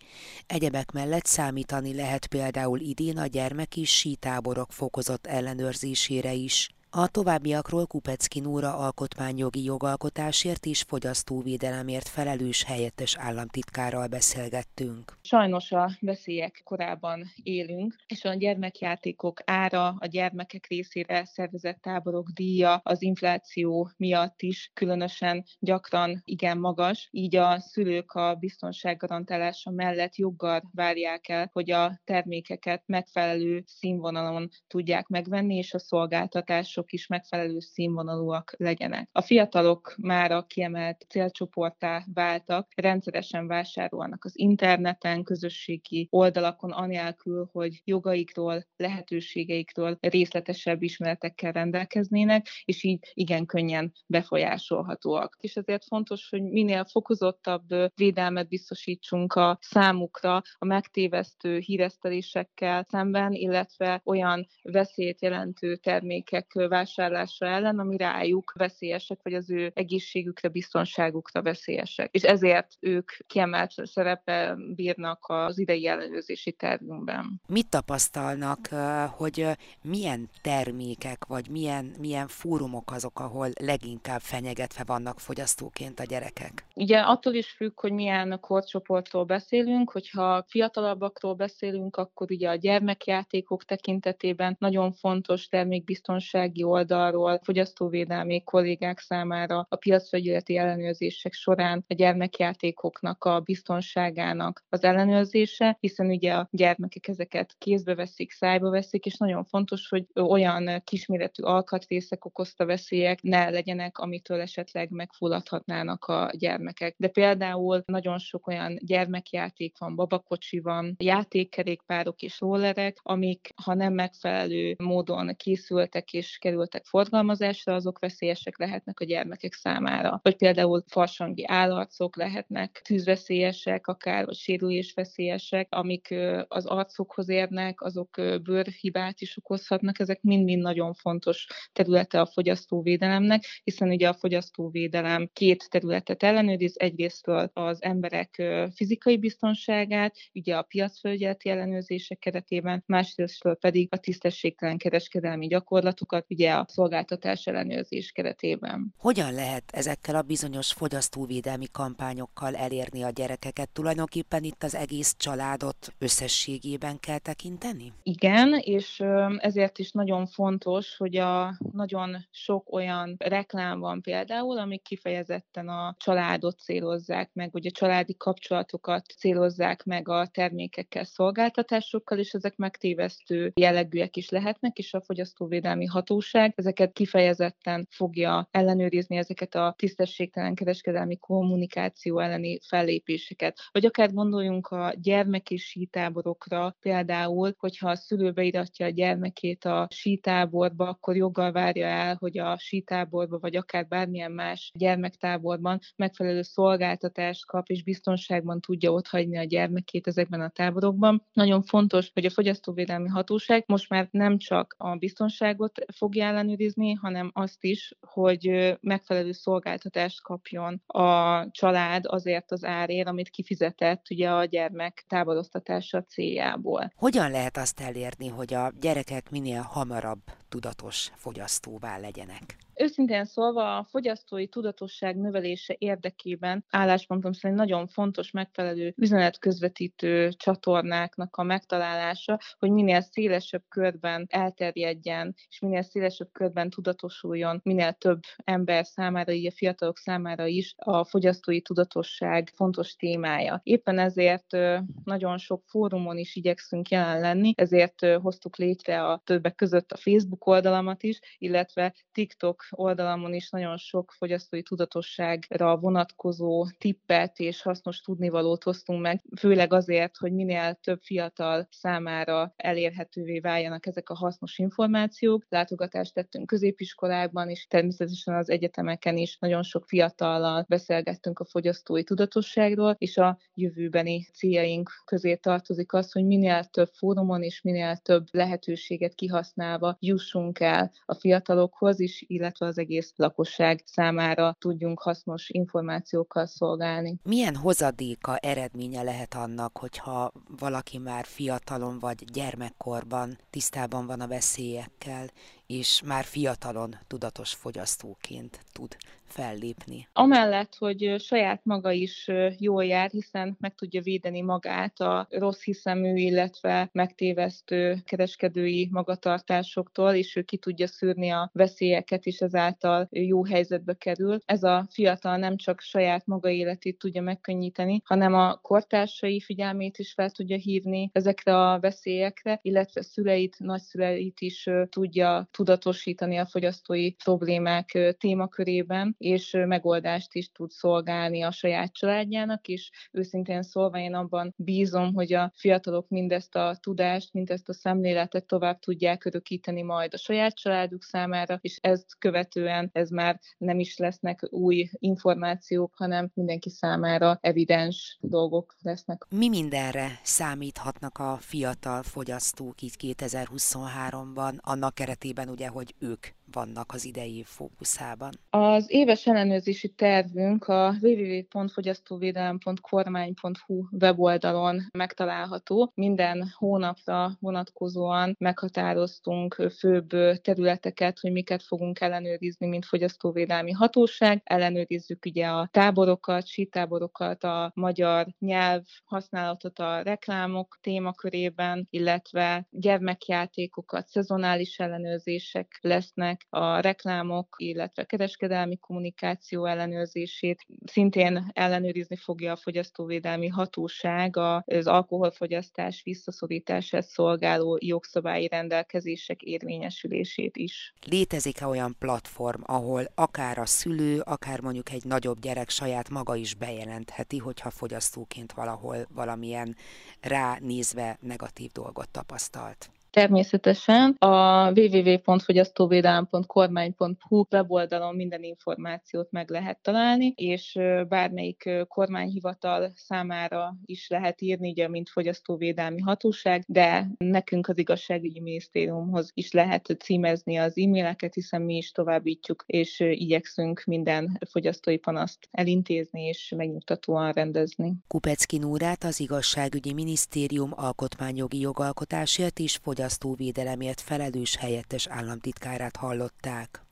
Egyebek 0.47 0.91
mellett 0.91 1.27
számítani 1.27 1.95
lehet 1.95 2.27
például 2.27 2.81
idén 2.81 3.19
a 3.19 3.27
gyermeki 3.27 3.85
sítáborok 3.85 4.73
fokozott 4.73 5.27
ellenőrzésére 5.27 6.33
is. 6.33 6.71
A 6.93 7.09
továbbiakról 7.09 7.87
Kupecki 7.87 8.41
Nóra 8.41 8.77
alkotmányjogi 8.77 9.65
jogalkotásért 9.65 10.67
és 10.67 10.83
fogyasztóvédelemért 10.83 12.09
felelős 12.09 12.65
helyettes 12.65 13.17
államtitkárral 13.19 14.07
beszélgettünk. 14.07 15.19
Sajnos 15.23 15.73
a 15.73 15.91
veszélyek 16.01 16.61
korában 16.65 17.25
élünk, 17.43 17.95
és 18.07 18.25
a 18.25 18.35
gyermekjátékok 18.35 19.41
ára, 19.45 19.95
a 19.99 20.07
gyermekek 20.07 20.67
részére 20.67 21.25
szervezett 21.25 21.81
táborok 21.81 22.29
díja 22.29 22.81
az 22.83 23.03
infláció 23.03 23.91
miatt 23.97 24.43
is 24.43 24.71
különösen 24.75 25.45
gyakran 25.59 26.23
igen 26.25 26.59
magas, 26.59 27.09
így 27.11 27.37
a 27.37 27.61
szülők 27.61 28.13
a 28.13 28.35
biztonság 28.35 28.97
garantálása 28.97 29.71
mellett 29.71 30.17
joggal 30.17 30.71
várják 30.75 31.29
el, 31.29 31.51
hogy 31.53 31.71
a 31.71 32.01
termékeket 32.05 32.83
megfelelő 32.87 33.63
színvonalon 33.67 34.49
tudják 34.67 35.07
megvenni, 35.07 35.57
és 35.57 35.75
a 35.75 35.79
szolgáltatások 35.79 36.79
szolgáltatások 36.81 36.93
is 36.93 37.07
megfelelő 37.07 37.59
színvonalúak 37.61 38.55
legyenek. 38.57 39.09
A 39.13 39.21
fiatalok 39.21 39.95
már 39.99 40.33
a 40.33 40.43
kiemelt 40.43 41.07
célcsoportá 41.09 42.05
váltak, 42.15 42.69
rendszeresen 42.77 43.47
vásárolnak 43.47 44.25
az 44.25 44.39
interneten, 44.39 45.23
közösségi 45.23 46.09
oldalakon, 46.11 46.71
anélkül, 46.71 47.49
hogy 47.53 47.81
jogaikról, 47.85 48.67
lehetőségeikről 48.77 49.99
részletesebb 50.01 50.83
ismeretekkel 50.83 51.53
rendelkeznének, 51.53 52.47
és 52.65 52.83
így 52.83 53.11
igen 53.15 53.47
könnyen 53.47 53.93
befolyásolhatóak. 54.07 55.37
És 55.41 55.57
ezért 55.57 55.85
fontos, 55.85 56.29
hogy 56.29 56.43
minél 56.43 56.85
fokozottabb 56.85 57.67
védelmet 57.95 58.49
biztosítsunk 58.49 59.33
a 59.33 59.59
számukra 59.61 60.43
a 60.59 60.65
megtévesztő 60.65 61.59
híresztelésekkel 61.59 62.87
szemben, 62.89 63.33
illetve 63.33 64.01
olyan 64.05 64.47
veszélyt 64.63 65.23
jelentő 65.23 65.77
termékek 65.77 66.47
vásárlása 66.71 67.47
ellen, 67.47 67.79
ami 67.79 67.97
rájuk 67.97 68.53
veszélyesek, 68.59 69.19
vagy 69.23 69.35
az 69.35 69.51
ő 69.51 69.71
egészségükre, 69.75 70.49
biztonságukra 70.49 71.43
veszélyesek. 71.43 72.15
És 72.15 72.23
ezért 72.23 72.77
ők 72.81 73.11
kiemelt 73.27 73.73
szerepe 73.83 74.57
bírnak 74.75 75.25
az 75.29 75.59
idei 75.59 75.87
ellenőrzési 75.87 76.53
tervünkben. 76.53 77.41
Mit 77.49 77.69
tapasztalnak, 77.69 78.69
hogy 79.17 79.47
milyen 79.83 80.29
termékek, 80.43 81.25
vagy 81.25 81.49
milyen, 81.49 81.95
milyen 81.99 82.29
fórumok 82.29 82.91
azok, 82.93 83.21
ahol 83.21 83.49
leginkább 83.61 84.21
fenyegetve 84.21 84.83
vannak 84.87 85.21
fogyasztóként 85.21 86.01
a 86.01 86.05
gyerekek? 86.05 86.65
Ugye 86.75 86.99
attól 86.99 87.35
is 87.35 87.51
függ, 87.51 87.81
hogy 87.81 87.93
milyen 87.93 88.39
korcsoportról 88.41 89.25
beszélünk, 89.25 89.91
hogyha 89.91 90.45
fiatalabbakról 90.49 91.35
beszélünk, 91.35 91.97
akkor 91.97 92.31
ugye 92.31 92.49
a 92.49 92.55
gyermekjátékok 92.55 93.65
tekintetében 93.65 94.57
nagyon 94.59 94.93
fontos 94.93 95.49
termékbiztonsági 95.49 96.60
jogi 96.61 96.73
oldalról 96.73 97.41
fogyasztóvédelmi 97.43 98.43
kollégák 98.45 98.99
számára 98.99 99.67
a 99.69 99.77
piacfelügyeleti 99.77 100.57
ellenőrzések 100.57 101.33
során 101.33 101.85
a 101.89 101.95
gyermekjátékoknak 101.95 103.25
a 103.25 103.41
biztonságának 103.41 104.65
az 104.69 104.85
ellenőrzése, 104.85 105.77
hiszen 105.81 106.07
ugye 106.07 106.33
a 106.33 106.49
gyermekek 106.51 107.09
ezeket 107.09 107.55
kézbe 107.59 107.95
veszik, 107.95 108.31
szájba 108.31 108.71
veszik, 108.71 109.07
és 109.07 109.17
nagyon 109.17 109.45
fontos, 109.45 109.89
hogy 109.89 110.07
olyan 110.15 110.83
kisméretű 110.85 111.43
alkatrészek 111.43 112.25
okozta 112.25 112.67
veszélyek 112.67 113.23
ne 113.23 113.51
legyenek, 113.51 113.99
amitől 113.99 114.41
esetleg 114.41 114.91
megfulladhatnának 114.91 116.05
a 116.05 116.31
gyermekek. 116.39 116.95
De 116.99 117.09
például 117.09 117.83
nagyon 117.87 118.19
sok 118.19 118.47
olyan 118.47 118.79
gyermekjáték 118.81 119.79
van, 119.79 119.95
babakocsi 119.97 120.61
van, 120.61 120.97
játékkerékpárok 120.99 122.23
és 122.23 122.41
rollerek, 122.41 122.99
amik, 123.03 123.49
ha 123.65 123.75
nem 123.75 123.93
megfelelő 123.93 124.75
módon 124.79 125.37
készültek 125.37 126.13
és 126.13 126.39
kerültek 126.51 126.85
forgalmazásra, 126.85 127.75
azok 127.75 127.99
veszélyesek 127.99 128.59
lehetnek 128.59 129.01
a 129.01 129.05
gyermekek 129.05 129.53
számára. 129.53 130.21
Vagy 130.23 130.37
például 130.37 130.85
farsangi 130.87 131.45
állarcok 131.47 132.17
lehetnek 132.17 132.81
tűzveszélyesek, 132.85 133.87
akár 133.87 134.25
vagy 134.25 134.35
sérülésveszélyesek, 134.35 135.67
amik 135.71 136.15
az 136.49 136.67
arcokhoz 136.67 137.29
érnek, 137.29 137.81
azok 137.81 138.11
bőrhibát 138.43 139.21
is 139.21 139.37
okozhatnak, 139.37 139.99
ezek 139.99 140.23
mind-mind 140.23 140.63
nagyon 140.63 140.95
fontos 140.95 141.47
területe 141.73 142.21
a 142.21 142.27
fogyasztóvédelemnek, 142.27 143.45
hiszen 143.65 143.89
ugye 143.89 144.09
a 144.09 144.15
fogyasztóvédelem 144.15 145.31
két 145.33 145.71
területet 145.71 146.23
ellenőriz, 146.23 146.75
egyrésztől 146.79 147.51
az 147.53 147.83
emberek 147.83 148.43
fizikai 148.75 149.19
biztonságát, 149.19 150.17
ugye 150.35 150.57
a 150.57 150.63
piacfelügyeleti 150.63 151.49
ellenőrzések 151.49 152.19
keretében, 152.19 152.83
másrésztől 152.87 153.55
pedig 153.55 153.89
a 153.91 153.97
tisztességtelen 153.97 154.79
kereskedelmi 154.79 155.47
gyakorlatokat, 155.47 156.25
ugye 156.41 156.53
a 156.53 156.65
szolgáltatás 156.69 157.47
ellenőrzés 157.47 158.13
keretében. 158.13 158.95
Hogyan 158.99 159.33
lehet 159.35 159.65
ezekkel 159.73 160.15
a 160.15 160.23
bizonyos 160.23 160.73
fogyasztóvédelmi 160.73 161.67
kampányokkal 161.73 162.57
elérni 162.57 163.03
a 163.03 163.11
gyerekeket? 163.11 163.69
Tulajdonképpen 163.69 164.43
itt 164.45 164.63
az 164.63 164.75
egész 164.75 165.15
családot 165.19 165.93
összességében 165.99 167.01
kell 167.01 167.19
tekinteni? 167.19 167.93
Igen, 168.03 168.55
és 168.61 169.03
ezért 169.37 169.79
is 169.79 169.91
nagyon 169.91 170.27
fontos, 170.27 170.97
hogy 170.97 171.17
a 171.17 171.59
nagyon 171.73 172.27
sok 172.31 172.73
olyan 172.73 173.17
reklám 173.19 173.79
van 173.79 174.01
például, 174.03 174.59
amik 174.59 174.83
kifejezetten 174.83 175.69
a 175.69 175.95
családot 175.99 176.59
célozzák 176.59 177.31
meg, 177.33 177.53
vagy 177.53 177.67
a 177.67 177.71
családi 177.71 178.17
kapcsolatokat 178.17 179.07
célozzák 179.19 179.85
meg 179.85 180.09
a 180.09 180.27
termékekkel, 180.27 181.05
szolgáltatásokkal, 181.05 182.19
és 182.19 182.33
ezek 182.33 182.57
megtévesztő 182.57 183.53
jellegűek 183.55 184.17
is 184.17 184.29
lehetnek, 184.29 184.79
és 184.79 184.95
a 184.95 185.01
fogyasztóvédelmi 185.01 185.87
hatóság 185.87 186.29
hatóság 186.31 186.53
ezeket 186.57 186.93
kifejezetten 186.93 187.87
fogja 187.91 188.49
ellenőrizni 188.51 189.17
ezeket 189.17 189.55
a 189.55 189.75
tisztességtelen 189.79 190.55
kereskedelmi 190.55 191.17
kommunikáció 191.17 192.19
elleni 192.19 192.59
fellépéseket. 192.69 193.59
Vagy 193.73 193.85
akár 193.85 194.13
gondoljunk 194.13 194.67
a 194.67 194.95
gyermeki 195.01 195.57
sítáborokra, 195.57 196.77
például, 196.81 197.55
hogyha 197.59 197.91
a 197.91 197.97
szülő 197.97 198.33
beiratja 198.33 198.87
a 198.87 198.91
gyermekét 198.91 199.65
a 199.65 199.89
sítáborba, 199.91 200.89
akkor 200.89 201.17
joggal 201.17 201.53
várja 201.53 201.87
el, 201.87 202.17
hogy 202.19 202.39
a 202.39 202.59
sítáborba, 202.59 203.39
vagy 203.39 203.57
akár 203.57 203.87
bármilyen 203.87 204.33
más 204.33 204.71
gyermektáborban 204.75 205.79
megfelelő 205.97 206.43
szolgáltatást 206.43 207.47
kap, 207.47 207.69
és 207.69 207.83
biztonságban 207.83 208.61
tudja 208.61 208.93
otthagyni 208.93 209.39
a 209.39 209.45
gyermekét 209.45 210.07
ezekben 210.07 210.41
a 210.41 210.49
táborokban. 210.49 211.27
Nagyon 211.33 211.63
fontos, 211.63 212.11
hogy 212.15 212.25
a 212.25 212.31
fogyasztóvédelmi 212.31 213.09
hatóság 213.09 213.65
most 213.67 213.89
már 213.89 214.09
nem 214.11 214.39
csak 214.39 214.75
a 214.79 214.97
biztonságot 214.97 215.85
fogja 215.97 216.20
ellenőrizni, 216.21 216.93
hanem 216.93 217.31
azt 217.35 217.65
is, 217.65 217.95
hogy 218.01 218.75
megfelelő 218.81 219.33
szolgáltatást 219.33 220.23
kapjon 220.23 220.83
a 220.87 221.47
család 221.51 222.05
azért 222.07 222.53
az 222.53 222.65
árért, 222.65 223.09
amit 223.09 223.29
kifizetett 223.29 224.07
ugye 224.11 224.31
a 224.31 224.45
gyermek 224.45 225.05
táboroztatása 225.09 226.03
céljából. 226.03 226.93
Hogyan 226.97 227.31
lehet 227.31 227.57
azt 227.57 227.81
elérni, 227.81 228.29
hogy 228.29 228.55
a 228.55 228.73
gyerekek 228.81 229.31
minél 229.31 229.61
hamarabb 229.61 230.23
tudatos 230.49 231.11
fogyasztóvá 231.17 231.99
legyenek? 231.99 232.57
Őszintén 232.81 233.25
szólva 233.25 233.77
a 233.77 233.85
fogyasztói 233.85 234.49
tudatosság 234.49 235.17
növelése 235.17 235.75
érdekében 235.79 236.65
álláspontom 236.71 237.33
szerint 237.33 237.59
nagyon 237.59 237.87
fontos 237.87 238.31
megfelelő 238.31 238.95
üzenetközvetítő 238.97 240.29
csatornáknak 240.33 241.37
a 241.37 241.43
megtalálása, 241.43 242.39
hogy 242.59 242.71
minél 242.71 243.01
szélesebb 243.01 243.63
körben 243.69 244.27
elterjedjen, 244.31 245.35
és 245.49 245.59
minél 245.59 245.83
szélesebb 245.83 246.29
körben 246.33 246.71
tudatosuljon, 246.71 247.61
minél 247.63 247.93
több 247.93 248.21
ember 248.45 248.87
számára, 248.87 249.33
így 249.33 249.47
a 249.47 249.51
fiatalok 249.51 249.99
számára 249.99 250.47
is 250.47 250.75
a 250.77 251.05
fogyasztói 251.05 251.61
tudatosság 251.61 252.51
fontos 252.55 252.95
témája. 252.97 253.61
Éppen 253.63 253.99
ezért 253.99 254.57
nagyon 255.05 255.39
sok 255.39 255.63
fórumon 255.67 256.19
is 256.19 256.37
igyekszünk 256.37 256.89
jelen 256.89 257.21
lenni, 257.21 257.53
ezért 257.57 258.07
hoztuk 258.23 258.57
létre 258.57 259.07
a 259.07 259.23
többek 259.25 259.55
között 259.55 259.93
a 259.93 259.97
Facebook 259.97 260.47
oldalamat 260.47 261.03
is, 261.03 261.19
illetve 261.39 261.95
TikTok 262.13 262.69
oldalamon 262.71 263.35
is 263.35 263.51
nagyon 263.51 263.77
sok 263.77 264.13
fogyasztói 264.13 264.63
tudatosságra 264.63 265.77
vonatkozó 265.77 266.67
tippet 266.79 267.39
és 267.39 267.63
hasznos 267.63 268.01
tudnivalót 268.01 268.63
hoztunk 268.63 269.01
meg, 269.01 269.23
főleg 269.39 269.73
azért, 269.73 270.17
hogy 270.17 270.33
minél 270.33 270.75
több 270.75 271.01
fiatal 271.03 271.69
számára 271.71 272.53
elérhetővé 272.57 273.41
váljanak 273.41 273.87
ezek 273.87 274.11
a 274.11 274.15
hasznos 274.15 274.59
információk. 274.59 275.45
Látogatást 275.49 276.15
tettünk 276.15 276.47
középiskolákban, 276.47 277.49
és 277.49 277.67
természetesen 277.67 278.35
az 278.35 278.51
egyetemeken 278.51 279.17
is 279.17 279.39
nagyon 279.39 279.63
sok 279.63 279.85
fiatallal 279.87 280.65
beszélgettünk 280.69 281.39
a 281.39 281.45
fogyasztói 281.45 282.05
tudatosságról, 282.05 282.95
és 282.99 283.17
a 283.17 283.39
jövőbeni 283.55 284.25
céljaink 284.33 284.91
közé 285.05 285.35
tartozik 285.35 285.93
az, 285.93 286.13
hogy 286.13 286.25
minél 286.25 286.65
több 286.65 286.89
fórumon 286.93 287.43
és 287.43 287.63
minél 287.63 287.97
több 287.97 288.27
lehetőséget 288.31 289.15
kihasználva 289.15 289.97
jussunk 290.01 290.61
el 290.61 290.93
a 291.05 291.15
fiatalokhoz 291.15 292.01
is, 292.01 292.25
illetve 292.27 292.50
az 292.59 292.79
egész 292.79 293.13
lakosság 293.17 293.83
számára 293.85 294.57
tudjunk 294.59 295.01
hasznos 295.01 295.49
információkkal 295.49 296.47
szolgálni. 296.47 297.19
Milyen 297.23 297.57
hozadéka, 297.57 298.37
eredménye 298.37 299.03
lehet 299.03 299.35
annak, 299.35 299.79
hogyha 299.79 300.33
valaki 300.59 300.99
már 300.99 301.25
fiatalon 301.25 301.99
vagy 301.99 302.25
gyermekkorban 302.33 303.39
tisztában 303.51 304.07
van 304.07 304.21
a 304.21 304.27
veszélyekkel, 304.27 305.27
és 305.71 306.03
már 306.05 306.25
fiatalon 306.25 306.97
tudatos 307.07 307.55
fogyasztóként 307.55 308.61
tud 308.73 308.97
fellépni. 309.31 310.09
Amellett, 310.13 310.75
hogy 310.79 311.15
saját 311.19 311.61
maga 311.65 311.91
is 311.91 312.31
jól 312.59 312.85
jár, 312.85 313.11
hiszen 313.11 313.57
meg 313.61 313.75
tudja 313.75 314.01
védeni 314.01 314.41
magát 314.41 315.01
a 315.01 315.27
rossz 315.31 315.63
hiszemű, 315.63 316.15
illetve 316.15 316.89
megtévesztő 316.93 317.97
kereskedői 318.05 318.89
magatartásoktól, 318.93 320.13
és 320.13 320.37
ő 320.37 320.43
ki 320.43 320.57
tudja 320.57 320.87
szűrni 320.87 321.31
a 321.31 321.51
veszélyeket, 321.53 322.27
és 322.27 322.39
ezáltal 322.39 323.09
jó 323.11 323.45
helyzetbe 323.45 323.95
kerül. 323.95 324.39
Ez 324.45 324.63
a 324.63 324.87
fiatal 324.91 325.37
nem 325.37 325.57
csak 325.57 325.81
saját 325.81 326.27
maga 326.27 326.49
életét 326.49 326.99
tudja 326.99 327.23
megkönnyíteni, 327.23 328.03
hanem 328.05 328.35
a 328.35 328.55
kortársai 328.55 329.41
figyelmét 329.41 329.99
is 329.99 330.13
fel 330.13 330.31
tudja 330.31 330.57
hívni 330.57 331.11
ezekre 331.13 331.57
a 331.57 331.81
veszélyekre, 331.81 332.59
illetve 332.63 333.03
szüleit, 333.03 333.57
nagyszüleit 333.59 334.41
is 334.41 334.69
tudja 334.89 335.49
tudatosítani 335.61 336.37
a 336.37 336.47
fogyasztói 336.47 337.13
problémák 337.13 338.15
témakörében, 338.19 339.15
és 339.19 339.57
megoldást 339.67 340.35
is 340.35 340.53
tud 340.53 340.71
szolgálni 340.71 341.43
a 341.43 341.51
saját 341.51 341.93
családjának, 341.93 342.69
és 342.69 342.91
őszintén 343.13 343.63
szólva 343.63 343.99
én 343.99 344.15
abban 344.15 344.55
bízom, 344.57 345.15
hogy 345.15 345.33
a 345.33 345.53
fiatalok 345.57 346.09
mindezt 346.09 346.57
a 346.57 346.79
tudást, 346.81 347.33
mindezt 347.33 347.69
a 347.69 347.73
szemléletet 347.73 348.47
tovább 348.47 348.79
tudják 348.79 349.25
örökíteni 349.25 349.83
majd 349.83 350.15
a 350.15 350.19
saját 350.19 350.57
családuk 350.57 351.03
számára, 351.03 351.59
és 351.61 351.79
ezt 351.81 352.19
követően 352.19 352.91
ez 352.93 353.11
már 353.11 353.41
nem 353.59 353.79
is 353.79 353.97
lesznek 353.97 354.47
új 354.51 354.89
információk, 354.93 355.95
hanem 355.97 356.31
mindenki 356.35 356.71
számára 356.71 357.39
evidens 357.41 358.19
dolgok 358.21 358.77
lesznek. 358.83 359.27
Mi 359.31 359.49
mindenre 359.49 360.21
számíthatnak 360.23 361.19
a 361.19 361.37
fiatal 361.41 362.03
fogyasztók 362.03 362.83
így 362.83 362.95
2023-ban, 362.99 364.61
annak 364.61 364.95
keretében 364.95 365.49
ugye, 365.51 365.69
hogy 365.69 365.95
ők 365.99 366.27
vannak 366.53 366.93
az 366.93 367.05
idei 367.05 367.43
fókuszában? 367.47 368.33
Az 368.51 368.85
éves 368.89 369.27
ellenőrzési 369.27 369.89
tervünk 369.89 370.69
a 370.69 370.95
www.fogyasztóvédelem.kormány.hu 371.01 373.85
weboldalon 373.91 374.83
megtalálható. 374.93 375.93
Minden 375.95 376.53
hónapra 376.55 377.31
vonatkozóan 377.41 378.35
meghatároztunk 378.39 379.71
főbb 379.79 380.09
területeket, 380.43 381.19
hogy 381.19 381.33
miket 381.33 381.63
fogunk 381.63 382.01
ellenőrizni, 382.01 382.67
mint 382.67 382.85
fogyasztóvédelmi 382.85 383.71
hatóság. 383.71 384.41
Ellenőrizzük 384.45 385.25
ugye 385.25 385.47
a 385.47 385.69
táborokat, 385.71 386.47
sítáborokat, 386.47 387.45
a 387.45 387.71
magyar 387.75 388.27
nyelv 388.39 388.85
használatot 389.05 389.79
a 389.79 390.03
reklámok 390.03 390.79
témakörében, 390.81 391.87
illetve 391.91 392.67
gyermekjátékokat, 392.71 394.09
szezonális 394.09 394.79
ellenőrzések 394.79 395.79
lesznek, 395.81 396.40
a 396.49 396.81
reklámok, 396.81 397.55
illetve 397.59 398.05
kereskedelmi 398.05 398.77
kommunikáció 398.77 399.65
ellenőrzését 399.67 400.67
szintén 400.85 401.51
ellenőrizni 401.53 402.17
fogja 402.17 402.53
a 402.53 402.57
fogyasztóvédelmi 402.57 403.49
hatóság 403.49 404.37
az 404.37 404.87
alkoholfogyasztás 404.87 406.03
visszaszorítását 406.03 407.07
szolgáló 407.07 407.79
jogszabályi 407.81 408.49
rendelkezések 408.49 409.43
érvényesülését 409.43 410.57
is. 410.57 410.95
Létezik-e 411.07 411.67
olyan 411.67 411.97
platform, 411.99 412.61
ahol 412.65 413.05
akár 413.15 413.59
a 413.59 413.67
szülő, 413.67 414.21
akár 414.21 414.61
mondjuk 414.61 414.91
egy 414.91 415.05
nagyobb 415.05 415.41
gyerek 415.41 415.69
saját 415.69 416.09
maga 416.09 416.37
is 416.37 416.55
bejelentheti, 416.55 417.39
hogyha 417.39 417.71
fogyasztóként 417.71 418.53
valahol 418.53 418.97
valamilyen 419.15 419.77
ránézve 420.21 421.19
negatív 421.21 421.71
dolgot 421.71 422.09
tapasztalt? 422.09 422.91
Természetesen 423.11 424.17
a 424.19 424.71
www.fogyasztóvédelem.kormány.hu 424.71 427.45
weboldalon 427.51 428.15
minden 428.15 428.43
információt 428.43 429.31
meg 429.31 429.51
lehet 429.51 429.79
találni, 429.83 430.33
és 430.37 430.79
bármelyik 431.09 431.71
kormányhivatal 431.89 432.93
számára 432.95 433.77
is 433.85 434.09
lehet 434.09 434.41
írni, 434.41 434.71
ugye, 434.71 434.89
mint 434.89 435.09
fogyasztóvédelmi 435.09 436.01
hatóság, 436.01 436.65
de 436.67 437.07
nekünk 437.19 437.69
az 437.69 437.79
igazságügyi 437.79 438.41
minisztériumhoz 438.41 439.31
is 439.35 439.53
lehet 439.53 439.97
címezni 439.99 440.57
az 440.57 440.79
e-maileket, 440.79 441.35
hiszen 441.35 441.63
mi 441.63 441.77
is 441.77 441.93
továbbítjuk, 441.93 442.65
és 442.67 443.01
igyekszünk 443.01 443.83
minden 443.87 444.39
fogyasztói 444.51 444.97
panaszt 444.97 445.49
elintézni 445.51 446.23
és 446.23 446.53
megnyugtatóan 446.57 447.33
rendezni. 447.33 447.95
Kupecki 448.09 448.59
Núrát 448.59 449.05
az 449.05 449.21
igazságügyi 449.21 449.93
minisztérium 449.93 450.73
alkotmányjogi 450.75 451.59
jogalkotásért 451.59 452.59
is 452.59 452.77
fogy 452.77 453.00
fogyasztóvédelemért 453.01 454.01
felelős 454.01 454.57
helyettes 454.57 455.07
államtitkárát 455.07 455.97
hallották. 455.97 456.83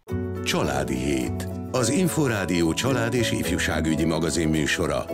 Családi 0.45 0.97
Hét. 0.97 1.49
Az 1.71 1.89
Inforádió 1.89 2.73
család 2.73 3.15
és 3.15 3.33
ifjúságügyi 3.33 4.05
magazin 4.05 4.49
műsora. 4.49 5.05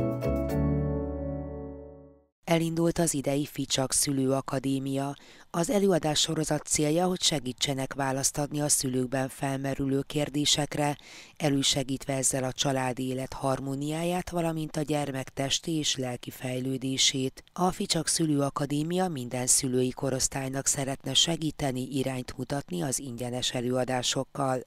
Elindult 2.45 2.99
az 2.99 3.15
idei 3.15 3.47
Ficsak 3.47 3.93
Szülőakadémia. 3.93 5.17
Az 5.51 5.71
előadás 5.71 6.21
sorozat 6.21 6.67
célja, 6.67 7.07
hogy 7.07 7.23
segítsenek 7.23 7.95
választ 7.95 8.39
adni 8.39 8.61
a 8.61 8.69
szülőkben 8.69 9.29
felmerülő 9.29 10.03
kérdésekre, 10.03 10.99
elősegítve 11.37 12.15
ezzel 12.15 12.45
a 12.45 12.53
családi 12.53 13.07
élet 13.07 13.33
harmóniáját, 13.33 14.31
valamint 14.31 14.77
a 14.77 14.83
gyermek 14.83 15.29
testi 15.29 15.73
és 15.73 15.97
lelki 15.97 16.31
fejlődését. 16.31 17.45
A 17.53 17.71
Ficsak 17.71 18.09
Szülőakadémia 18.09 19.09
minden 19.09 19.47
szülői 19.47 19.91
korosztálynak 19.91 20.67
szeretne 20.67 21.15
segíteni, 21.15 21.89
irányt 21.91 22.37
mutatni 22.37 22.83
az 22.83 22.99
ingyenes 22.99 23.53
előadásokkal. 23.53 24.63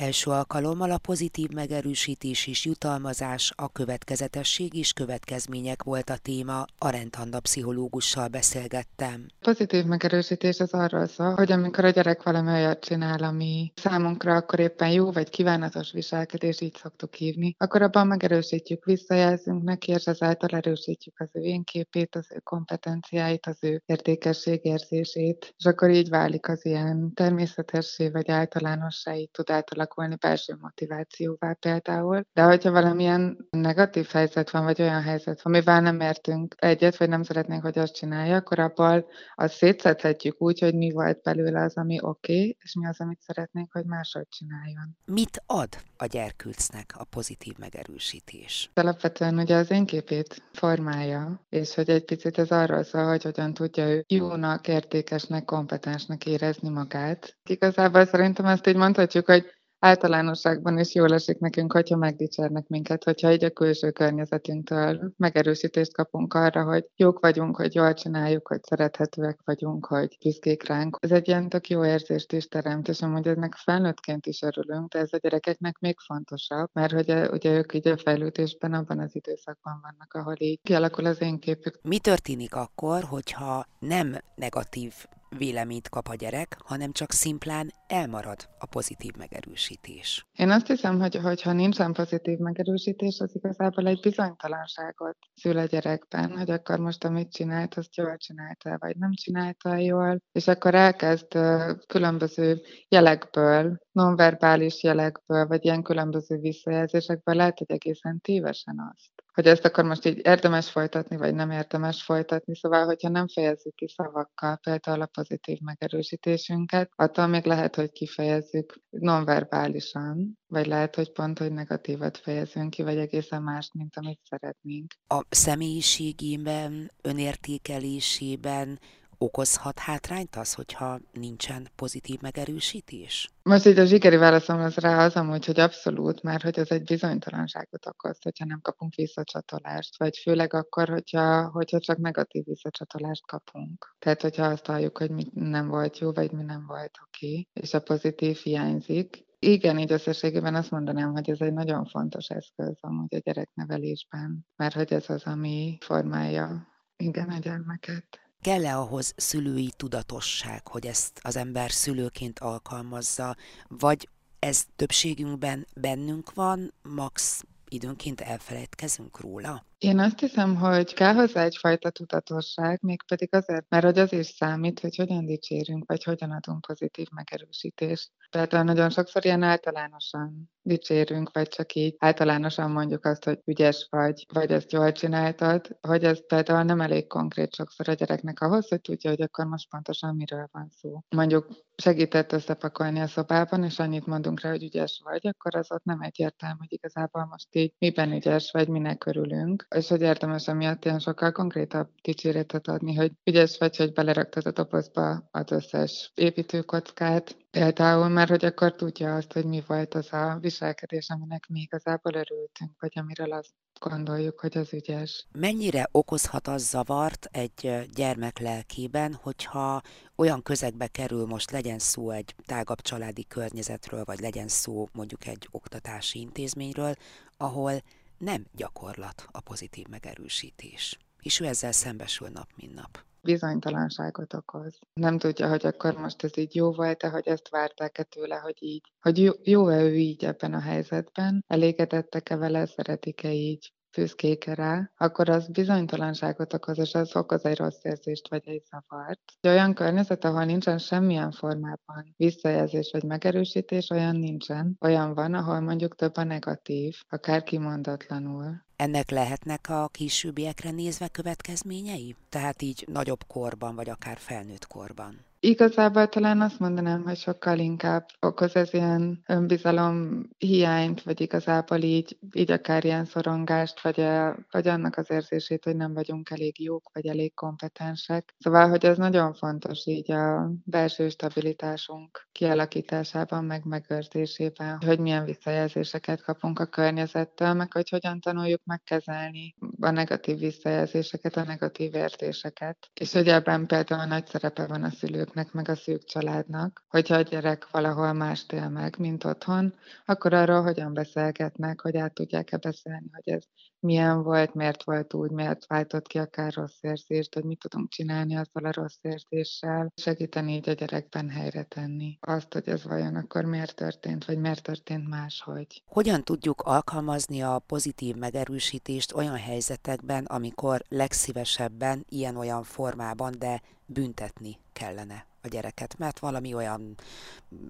Első 0.00 0.30
alkalommal 0.30 0.90
a 0.90 0.98
pozitív 0.98 1.50
megerősítés 1.50 2.46
és 2.46 2.64
jutalmazás, 2.64 3.52
a 3.56 3.72
következetesség 3.72 4.74
és 4.74 4.92
következmények 4.92 5.82
volt 5.82 6.10
a 6.10 6.16
téma, 6.16 6.64
a 6.78 6.88
rendhanda 6.88 7.40
pszichológussal 7.40 8.28
beszélgettem. 8.28 9.26
Pozitív 9.40 9.84
megerősítés 9.84 10.60
az 10.60 10.72
arról 10.72 11.06
szól, 11.06 11.34
hogy 11.34 11.52
amikor 11.52 11.84
a 11.84 11.90
gyerek 11.90 12.22
valami 12.22 12.50
olyat 12.50 12.84
csinál, 12.84 13.22
ami 13.22 13.72
számunkra 13.76 14.34
akkor 14.34 14.58
éppen 14.58 14.90
jó 14.90 15.12
vagy 15.12 15.28
kívánatos 15.28 15.92
viselkedés, 15.92 16.60
így 16.60 16.76
szoktuk 16.76 17.14
hívni, 17.14 17.54
akkor 17.58 17.82
abban 17.82 18.06
megerősítjük, 18.06 18.84
visszajelzünk 18.84 19.62
neki, 19.62 19.92
és 19.92 20.04
ezáltal 20.04 20.48
erősítjük 20.48 21.20
az 21.20 21.28
ő 21.32 21.40
énképét, 21.40 22.16
az 22.16 22.26
ő 22.34 22.38
kompetenciáit, 22.38 23.46
az 23.46 23.56
ő 23.60 23.82
értékességérzését, 23.86 25.54
és 25.58 25.64
akkor 25.64 25.90
így 25.90 26.08
válik 26.08 26.48
az 26.48 26.64
ilyen 26.64 27.12
természetessé 27.14 28.08
vagy 28.08 28.30
általánossá, 28.30 29.14
így 29.14 29.30
tud 29.30 29.50
átalakulni 29.90 30.10
alakulni 30.10 30.16
belső 30.20 30.56
motivációvá 30.60 31.52
például. 31.52 32.24
De 32.32 32.42
hogyha 32.42 32.70
valamilyen 32.70 33.46
negatív 33.50 34.06
helyzet 34.06 34.50
van, 34.50 34.64
vagy 34.64 34.80
olyan 34.80 35.02
helyzet 35.02 35.40
amivel 35.42 35.80
nem 35.80 36.00
értünk 36.00 36.54
egyet, 36.58 36.96
vagy 36.96 37.08
nem 37.08 37.22
szeretnénk, 37.22 37.62
hogy 37.62 37.78
azt 37.78 37.94
csinálja, 37.94 38.36
akkor 38.36 38.58
abból 38.58 39.06
azt 39.34 39.54
szétszedhetjük 39.54 40.42
úgy, 40.42 40.60
hogy 40.60 40.74
mi 40.74 40.90
volt 40.90 41.22
belőle 41.22 41.62
az, 41.62 41.76
ami 41.76 41.98
oké, 42.02 42.32
okay, 42.32 42.56
és 42.60 42.74
mi 42.74 42.86
az, 42.86 43.00
amit 43.00 43.20
szeretnénk, 43.20 43.72
hogy 43.72 43.84
máshogy 43.84 44.28
csináljon. 44.28 44.96
Mit 45.04 45.42
ad 45.46 45.68
a 45.96 46.06
gyerkőcnek 46.06 46.92
a 46.98 47.04
pozitív 47.04 47.54
megerősítés? 47.58 48.70
Alapvetően 48.74 49.38
ugye 49.38 49.56
az 49.56 49.70
én 49.70 49.86
képét 49.86 50.42
formálja, 50.52 51.46
és 51.48 51.74
hogy 51.74 51.88
egy 51.88 52.04
picit 52.04 52.38
ez 52.38 52.50
arról 52.50 52.82
szól, 52.82 53.08
hogy 53.08 53.22
hogyan 53.22 53.54
tudja 53.54 53.88
ő 53.88 54.04
jónak, 54.08 54.68
értékesnek, 54.68 55.44
kompetensnek 55.44 56.26
érezni 56.26 56.68
magát. 56.68 57.36
Igazából 57.48 58.04
szerintem 58.04 58.46
ezt 58.46 58.66
így 58.66 58.76
mondhatjuk, 58.76 59.26
hogy 59.26 59.59
általánosságban 59.80 60.78
is 60.78 60.94
jól 60.94 61.12
esik 61.12 61.38
nekünk, 61.38 61.72
hogyha 61.72 61.96
megdicsérnek 61.96 62.68
minket, 62.68 63.04
hogyha 63.04 63.32
így 63.32 63.44
a 63.44 63.50
külső 63.50 63.90
környezetünktől 63.90 65.12
megerősítést 65.16 65.92
kapunk 65.92 66.34
arra, 66.34 66.64
hogy 66.64 66.84
jók 66.96 67.20
vagyunk, 67.20 67.56
hogy 67.56 67.74
jól 67.74 67.94
csináljuk, 67.94 68.48
hogy 68.48 68.62
szerethetőek 68.62 69.38
vagyunk, 69.44 69.86
hogy 69.86 70.16
büszkék 70.24 70.66
ránk. 70.66 70.96
Ez 71.00 71.10
egy 71.10 71.28
ilyen 71.28 71.48
tök 71.48 71.68
jó 71.68 71.84
érzést 71.84 72.32
is 72.32 72.46
teremt, 72.46 72.88
és 72.88 73.02
amúgy 73.02 73.26
ennek 73.26 73.54
felnőttként 73.54 74.26
is 74.26 74.42
örülünk, 74.42 74.92
de 74.92 74.98
ez 74.98 75.12
a 75.12 75.16
gyerekeknek 75.16 75.78
még 75.78 75.98
fontosabb, 75.98 76.68
mert 76.72 76.92
hogy 76.92 77.30
ugye 77.32 77.56
ők 77.56 77.74
így 77.74 77.88
a 77.88 77.96
fejlődésben 77.96 78.72
abban 78.72 78.98
az 78.98 79.14
időszakban 79.14 79.80
vannak, 79.82 80.14
ahol 80.14 80.34
így 80.38 80.60
kialakul 80.62 81.06
az 81.06 81.20
én 81.20 81.38
képük. 81.38 81.78
Mi 81.82 81.98
történik 81.98 82.54
akkor, 82.54 83.02
hogyha 83.02 83.64
nem 83.78 84.16
negatív 84.34 84.92
véleményt 85.38 85.88
kap 85.88 86.08
a 86.08 86.14
gyerek, 86.14 86.56
hanem 86.64 86.92
csak 86.92 87.10
szimplán 87.10 87.72
elmarad 87.86 88.48
a 88.58 88.66
pozitív 88.66 89.12
megerősítés. 89.18 90.26
Én 90.38 90.50
azt 90.50 90.66
hiszem, 90.66 91.00
hogy, 91.00 91.16
hogy 91.16 91.42
ha 91.42 91.52
nincsen 91.52 91.92
pozitív 91.92 92.38
megerősítés, 92.38 93.20
az 93.20 93.34
igazából 93.34 93.86
egy 93.86 94.00
bizonytalanságot 94.00 95.16
szül 95.34 95.58
a 95.58 95.64
gyerekben, 95.64 96.38
hogy 96.38 96.50
akkor 96.50 96.78
most 96.78 97.04
amit 97.04 97.32
csinált, 97.32 97.74
azt 97.74 97.96
jól 97.96 98.16
csinálta, 98.16 98.76
vagy 98.78 98.96
nem 98.96 99.12
csinálta 99.12 99.76
jól, 99.76 100.20
és 100.32 100.48
akkor 100.48 100.74
elkezd 100.74 101.38
különböző 101.86 102.60
jelekből, 102.88 103.78
nonverbális 103.92 104.82
jelekből, 104.82 105.46
vagy 105.46 105.64
ilyen 105.64 105.82
különböző 105.82 106.36
visszajelzésekből 106.36 107.34
lehet, 107.34 107.58
hogy 107.58 107.70
egészen 107.70 108.20
tévesen 108.20 108.92
azt 108.94 109.19
hogy 109.40 109.48
ezt 109.48 109.64
akkor 109.64 109.84
most 109.84 110.06
így 110.06 110.20
érdemes 110.22 110.70
folytatni, 110.70 111.16
vagy 111.16 111.34
nem 111.34 111.50
érdemes 111.50 112.02
folytatni. 112.02 112.56
Szóval, 112.56 112.84
hogyha 112.84 113.08
nem 113.08 113.28
fejezzük 113.28 113.74
ki 113.74 113.88
szavakkal 113.88 114.56
például 114.56 115.00
a 115.00 115.06
pozitív 115.06 115.58
megerősítésünket, 115.60 116.90
attól 116.96 117.26
még 117.26 117.44
lehet, 117.44 117.76
hogy 117.76 117.90
kifejezzük 117.90 118.80
nonverbálisan, 118.90 120.38
vagy 120.46 120.66
lehet, 120.66 120.94
hogy 120.94 121.12
pont, 121.12 121.38
hogy 121.38 121.52
negatívat 121.52 122.18
fejezünk 122.18 122.70
ki, 122.70 122.82
vagy 122.82 122.96
egészen 122.96 123.42
más, 123.42 123.70
mint 123.72 123.96
amit 123.96 124.20
szeretnénk. 124.22 124.94
A 125.06 125.22
személyiségében, 125.28 126.90
önértékelésében 127.02 128.78
okozhat 129.22 129.78
hátrányt 129.78 130.36
az, 130.36 130.54
hogyha 130.54 131.00
nincsen 131.12 131.68
pozitív 131.76 132.20
megerősítés? 132.20 133.30
Most 133.42 133.66
így 133.66 133.78
a 133.78 133.84
zsigeri 133.84 134.16
válaszom 134.16 134.60
az 134.60 134.76
rá 134.76 135.04
az 135.04 135.14
amúgy, 135.14 135.46
hogy 135.46 135.60
abszolút, 135.60 136.22
mert 136.22 136.42
hogy 136.42 136.58
ez 136.58 136.70
egy 136.70 136.84
bizonytalanságot 136.84 137.86
okoz, 137.86 138.22
hogyha 138.22 138.44
nem 138.44 138.60
kapunk 138.60 138.94
visszacsatolást, 138.94 139.98
vagy 139.98 140.16
főleg 140.16 140.54
akkor, 140.54 140.88
hogyha, 140.88 141.50
hogyha 141.50 141.80
csak 141.80 141.98
negatív 141.98 142.44
visszacsatolást 142.44 143.26
kapunk. 143.26 143.94
Tehát, 143.98 144.22
hogyha 144.22 144.44
azt 144.44 144.66
halljuk, 144.66 144.98
hogy 144.98 145.10
mi 145.10 145.24
nem 145.34 145.68
volt 145.68 145.98
jó, 145.98 146.12
vagy 146.12 146.32
mi 146.32 146.42
nem 146.42 146.66
volt 146.66 146.98
oké, 147.06 147.48
és 147.52 147.74
a 147.74 147.80
pozitív 147.80 148.36
hiányzik, 148.36 149.28
igen, 149.42 149.78
így 149.78 149.92
összességében 149.92 150.54
azt 150.54 150.70
mondanám, 150.70 151.12
hogy 151.12 151.30
ez 151.30 151.40
egy 151.40 151.52
nagyon 151.52 151.84
fontos 151.84 152.28
eszköz 152.28 152.76
amúgy 152.80 153.14
a 153.14 153.18
gyereknevelésben, 153.18 154.46
mert 154.56 154.74
hogy 154.74 154.92
ez 154.92 155.10
az, 155.10 155.22
ami 155.24 155.78
formálja 155.80 156.68
igen 156.96 157.28
a 157.28 157.38
gyermeket. 157.38 158.29
Kell-e 158.42 158.76
ahhoz 158.76 159.12
szülői 159.16 159.72
tudatosság, 159.76 160.66
hogy 160.68 160.86
ezt 160.86 161.20
az 161.22 161.36
ember 161.36 161.70
szülőként 161.70 162.38
alkalmazza, 162.38 163.36
vagy 163.68 164.08
ez 164.38 164.64
többségünkben 164.76 165.66
bennünk 165.74 166.34
van, 166.34 166.74
max 166.82 167.44
időnként 167.68 168.20
elfelejtkezünk 168.20 169.20
róla? 169.20 169.64
Én 169.80 169.98
azt 169.98 170.20
hiszem, 170.20 170.56
hogy 170.56 170.94
kell 170.94 171.14
hozzá 171.14 171.44
egyfajta 171.44 171.90
tudatosság, 171.90 172.78
mégpedig 172.82 173.34
azért, 173.34 173.64
mert 173.68 173.84
hogy 173.84 173.98
az 173.98 174.12
is 174.12 174.26
számít, 174.26 174.80
hogy 174.80 174.96
hogyan 174.96 175.26
dicsérünk, 175.26 175.84
vagy 175.86 176.04
hogyan 176.04 176.30
adunk 176.30 176.66
pozitív 176.66 177.06
megerősítést. 177.10 178.10
Például 178.30 178.64
nagyon 178.64 178.90
sokszor 178.90 179.24
ilyen 179.24 179.42
általánosan 179.42 180.50
dicsérünk, 180.62 181.30
vagy 181.32 181.48
csak 181.48 181.74
így 181.74 181.94
általánosan 181.98 182.70
mondjuk 182.70 183.04
azt, 183.04 183.24
hogy 183.24 183.38
ügyes 183.44 183.86
vagy, 183.90 184.26
vagy 184.32 184.50
ezt 184.50 184.72
jól 184.72 184.92
csináltad, 184.92 185.78
hogy 185.80 186.04
ez 186.04 186.26
például 186.26 186.62
nem 186.62 186.80
elég 186.80 187.06
konkrét 187.06 187.54
sokszor 187.54 187.88
a 187.88 187.92
gyereknek 187.92 188.40
ahhoz, 188.40 188.68
hogy 188.68 188.80
tudja, 188.80 189.10
hogy 189.10 189.22
akkor 189.22 189.44
most 189.44 189.68
pontosan 189.70 190.14
miről 190.16 190.48
van 190.52 190.68
szó. 190.70 191.00
Mondjuk 191.08 191.46
segített 191.76 192.32
összepakolni 192.32 193.00
a 193.00 193.06
szobában, 193.06 193.64
és 193.64 193.78
annyit 193.78 194.06
mondunk 194.06 194.40
rá, 194.40 194.50
hogy 194.50 194.62
ügyes 194.62 195.00
vagy, 195.04 195.26
akkor 195.26 195.56
az 195.56 195.72
ott 195.72 195.84
nem 195.84 196.00
egyértelmű, 196.00 196.58
hogy 196.58 196.72
igazából 196.72 197.24
most 197.24 197.46
így 197.50 197.74
miben 197.78 198.12
ügyes 198.12 198.50
vagy, 198.50 198.68
minek 198.68 199.06
örülünk 199.06 199.66
és 199.74 199.88
hogy 199.88 200.00
érdemes 200.00 200.48
emiatt 200.48 200.84
ilyen 200.84 200.98
sokkal 200.98 201.32
konkrétabb 201.32 201.88
dicséretet 202.02 202.68
adni, 202.68 202.94
hogy 202.94 203.12
ügyes 203.24 203.58
vagy, 203.58 203.76
hogy 203.76 203.92
beleraktad 203.92 204.46
a 204.46 204.50
dobozba 204.50 205.28
az 205.30 205.50
összes 205.50 206.12
építőkockát, 206.14 207.36
például, 207.50 208.08
mert 208.08 208.30
hogy 208.30 208.44
akkor 208.44 208.74
tudja 208.74 209.14
azt, 209.14 209.32
hogy 209.32 209.44
mi 209.44 209.62
volt 209.66 209.94
az 209.94 210.12
a 210.12 210.38
viselkedés, 210.40 211.08
aminek 211.08 211.46
mi 211.48 211.60
igazából 211.60 212.12
örültünk, 212.12 212.70
vagy 212.80 212.92
amiről 212.94 213.32
azt 213.32 213.54
gondoljuk, 213.80 214.40
hogy 214.40 214.58
az 214.58 214.72
ügyes. 214.72 215.26
Mennyire 215.32 215.88
okozhat 215.90 216.48
az 216.48 216.68
zavart 216.68 217.28
egy 217.30 217.88
gyermek 217.94 218.38
lelkében, 218.38 219.14
hogyha 219.22 219.82
olyan 220.16 220.42
közegbe 220.42 220.86
kerül, 220.86 221.26
most 221.26 221.50
legyen 221.50 221.78
szó 221.78 222.10
egy 222.10 222.34
tágabb 222.46 222.80
családi 222.80 223.24
környezetről, 223.24 224.04
vagy 224.04 224.18
legyen 224.18 224.48
szó 224.48 224.88
mondjuk 224.92 225.26
egy 225.26 225.48
oktatási 225.50 226.20
intézményről, 226.20 226.94
ahol 227.36 227.72
nem 228.20 228.46
gyakorlat 228.56 229.26
a 229.30 229.40
pozitív 229.40 229.86
megerősítés. 229.86 230.98
És 231.22 231.40
ő 231.40 231.44
ezzel 231.44 231.72
szembesül 231.72 232.28
nap, 232.28 232.48
mint 232.56 232.74
nap 232.74 232.98
bizonytalanságot 233.22 234.34
okoz. 234.34 234.78
Nem 234.92 235.18
tudja, 235.18 235.48
hogy 235.48 235.66
akkor 235.66 235.94
most 235.98 236.24
ez 236.24 236.38
így 236.38 236.54
jó 236.54 236.72
volt-e, 236.72 237.08
hogy 237.08 237.28
ezt 237.28 237.48
várták-e 237.48 238.02
tőle, 238.02 238.36
hogy 238.36 238.56
így, 238.58 238.92
hogy 239.00 239.30
jó-e 239.42 239.82
ő 239.82 239.96
így 239.96 240.24
ebben 240.24 240.54
a 240.54 240.60
helyzetben, 240.60 241.44
elégedettek-e 241.46 242.36
vele, 242.36 242.66
szeretik-e 242.66 243.32
így, 243.32 243.72
büszkék 243.96 244.44
rá, 244.44 244.90
akkor 244.96 245.28
az 245.28 245.48
bizonytalanságot 245.48 246.54
okoz, 246.54 246.78
és 246.78 246.94
az 246.94 247.16
okoz 247.16 247.44
egy 247.44 247.56
rossz 247.58 247.84
érzést 247.84 248.28
vagy 248.28 248.48
egy 248.48 248.62
zavart. 248.70 249.20
Egy 249.40 249.50
olyan 249.50 249.74
környezet, 249.74 250.24
ahol 250.24 250.44
nincsen 250.44 250.78
semmilyen 250.78 251.30
formában 251.30 252.14
visszajelzés 252.16 252.90
vagy 252.92 253.04
megerősítés, 253.04 253.90
olyan 253.90 254.16
nincsen. 254.16 254.76
Olyan 254.80 255.14
van, 255.14 255.34
ahol 255.34 255.60
mondjuk 255.60 255.96
több 255.96 256.16
a 256.16 256.24
negatív, 256.24 256.96
akár 257.08 257.42
kimondatlanul. 257.42 258.62
Ennek 258.76 259.10
lehetnek 259.10 259.68
a 259.68 259.88
későbbiekre 259.88 260.70
nézve 260.70 261.08
következményei? 261.08 262.16
Tehát 262.28 262.62
így 262.62 262.84
nagyobb 262.92 263.20
korban, 263.26 263.74
vagy 263.74 263.88
akár 263.88 264.16
felnőtt 264.18 264.66
korban? 264.66 265.29
Igazából 265.42 266.08
talán 266.08 266.40
azt 266.40 266.58
mondanám, 266.58 267.02
hogy 267.02 267.16
sokkal 267.16 267.58
inkább 267.58 268.06
okoz 268.20 268.56
ez 268.56 268.74
ilyen 268.74 269.22
önbizalom 269.26 270.28
hiányt, 270.38 271.02
vagy 271.02 271.20
igazából 271.20 271.78
így, 271.78 272.18
így 272.32 272.50
akár 272.50 272.84
ilyen 272.84 273.04
szorongást, 273.04 273.82
vagy, 273.82 274.00
a, 274.00 274.36
vagy 274.50 274.68
annak 274.68 274.96
az 274.96 275.10
érzését, 275.10 275.64
hogy 275.64 275.76
nem 275.76 275.94
vagyunk 275.94 276.30
elég 276.30 276.60
jók, 276.60 276.90
vagy 276.92 277.06
elég 277.06 277.34
kompetensek. 277.34 278.34
Szóval, 278.38 278.68
hogy 278.68 278.84
ez 278.84 278.96
nagyon 278.96 279.34
fontos 279.34 279.86
így 279.86 280.12
a 280.12 280.50
belső 280.64 281.08
stabilitásunk 281.08 282.28
kialakításában, 282.32 283.44
meg 283.44 283.64
megőrzésében, 283.64 284.78
hogy 284.86 284.98
milyen 284.98 285.24
visszajelzéseket 285.24 286.22
kapunk 286.22 286.58
a 286.58 286.66
környezettől, 286.66 287.52
meg 287.52 287.72
hogy 287.72 287.88
hogyan 287.88 288.20
tanuljuk 288.20 288.60
megkezelni 288.64 289.54
a 289.80 289.90
negatív 289.90 290.38
visszajelzéseket, 290.38 291.36
a 291.36 291.44
negatív 291.44 291.94
érzéseket. 291.94 292.90
És 293.00 293.12
hogy 293.12 293.28
ebben 293.28 293.66
például 293.66 294.04
nagy 294.04 294.26
szerepe 294.26 294.66
van 294.66 294.82
a 294.82 294.90
szülők 294.90 295.28
szülőknek, 295.30 295.52
meg 295.52 295.68
a 295.68 295.74
szűk 295.74 296.04
családnak, 296.04 296.84
hogyha 296.88 297.14
a 297.14 297.20
gyerek 297.20 297.70
valahol 297.70 298.12
más 298.12 298.46
él 298.52 298.68
meg, 298.68 298.98
mint 298.98 299.24
otthon, 299.24 299.74
akkor 300.06 300.34
arról 300.34 300.62
hogyan 300.62 300.94
beszélgetnek, 300.94 301.80
hogy 301.80 301.96
át 301.96 302.14
tudják-e 302.14 302.56
beszélni, 302.56 303.10
hogy 303.12 303.34
ez 303.34 303.44
milyen 303.80 304.22
volt, 304.22 304.54
miért 304.54 304.84
volt 304.84 305.14
úgy, 305.14 305.30
miért 305.30 305.66
váltott 305.66 306.06
ki 306.06 306.18
akár 306.18 306.52
rossz 306.52 306.78
érzést, 306.80 307.34
hogy 307.34 307.44
mit 307.44 307.58
tudunk 307.58 307.88
csinálni 307.88 308.36
azzal 308.36 308.64
a 308.64 308.72
rossz 308.72 308.98
érzéssel, 309.00 309.92
segíteni 309.96 310.54
így 310.54 310.68
a 310.68 310.72
gyerekben 310.72 311.28
helyre 311.28 311.62
tenni 311.62 312.18
azt, 312.20 312.52
hogy 312.52 312.68
ez 312.68 312.84
vajon 312.84 313.16
akkor 313.16 313.44
miért 313.44 313.74
történt, 313.74 314.24
vagy 314.24 314.38
miért 314.38 314.62
történt 314.62 315.08
máshogy. 315.08 315.82
Hogyan 315.86 316.24
tudjuk 316.24 316.60
alkalmazni 316.60 317.42
a 317.42 317.58
pozitív 317.66 318.16
megerősítést 318.16 319.14
olyan 319.14 319.36
helyzetekben, 319.36 320.24
amikor 320.24 320.82
legszívesebben 320.88 322.04
ilyen-olyan 322.08 322.62
formában, 322.62 323.34
de 323.38 323.60
büntetni 323.86 324.58
kellene 324.80 325.26
a 325.42 325.48
gyereket, 325.48 325.98
mert 325.98 326.18
valami 326.18 326.54
olyan 326.54 326.94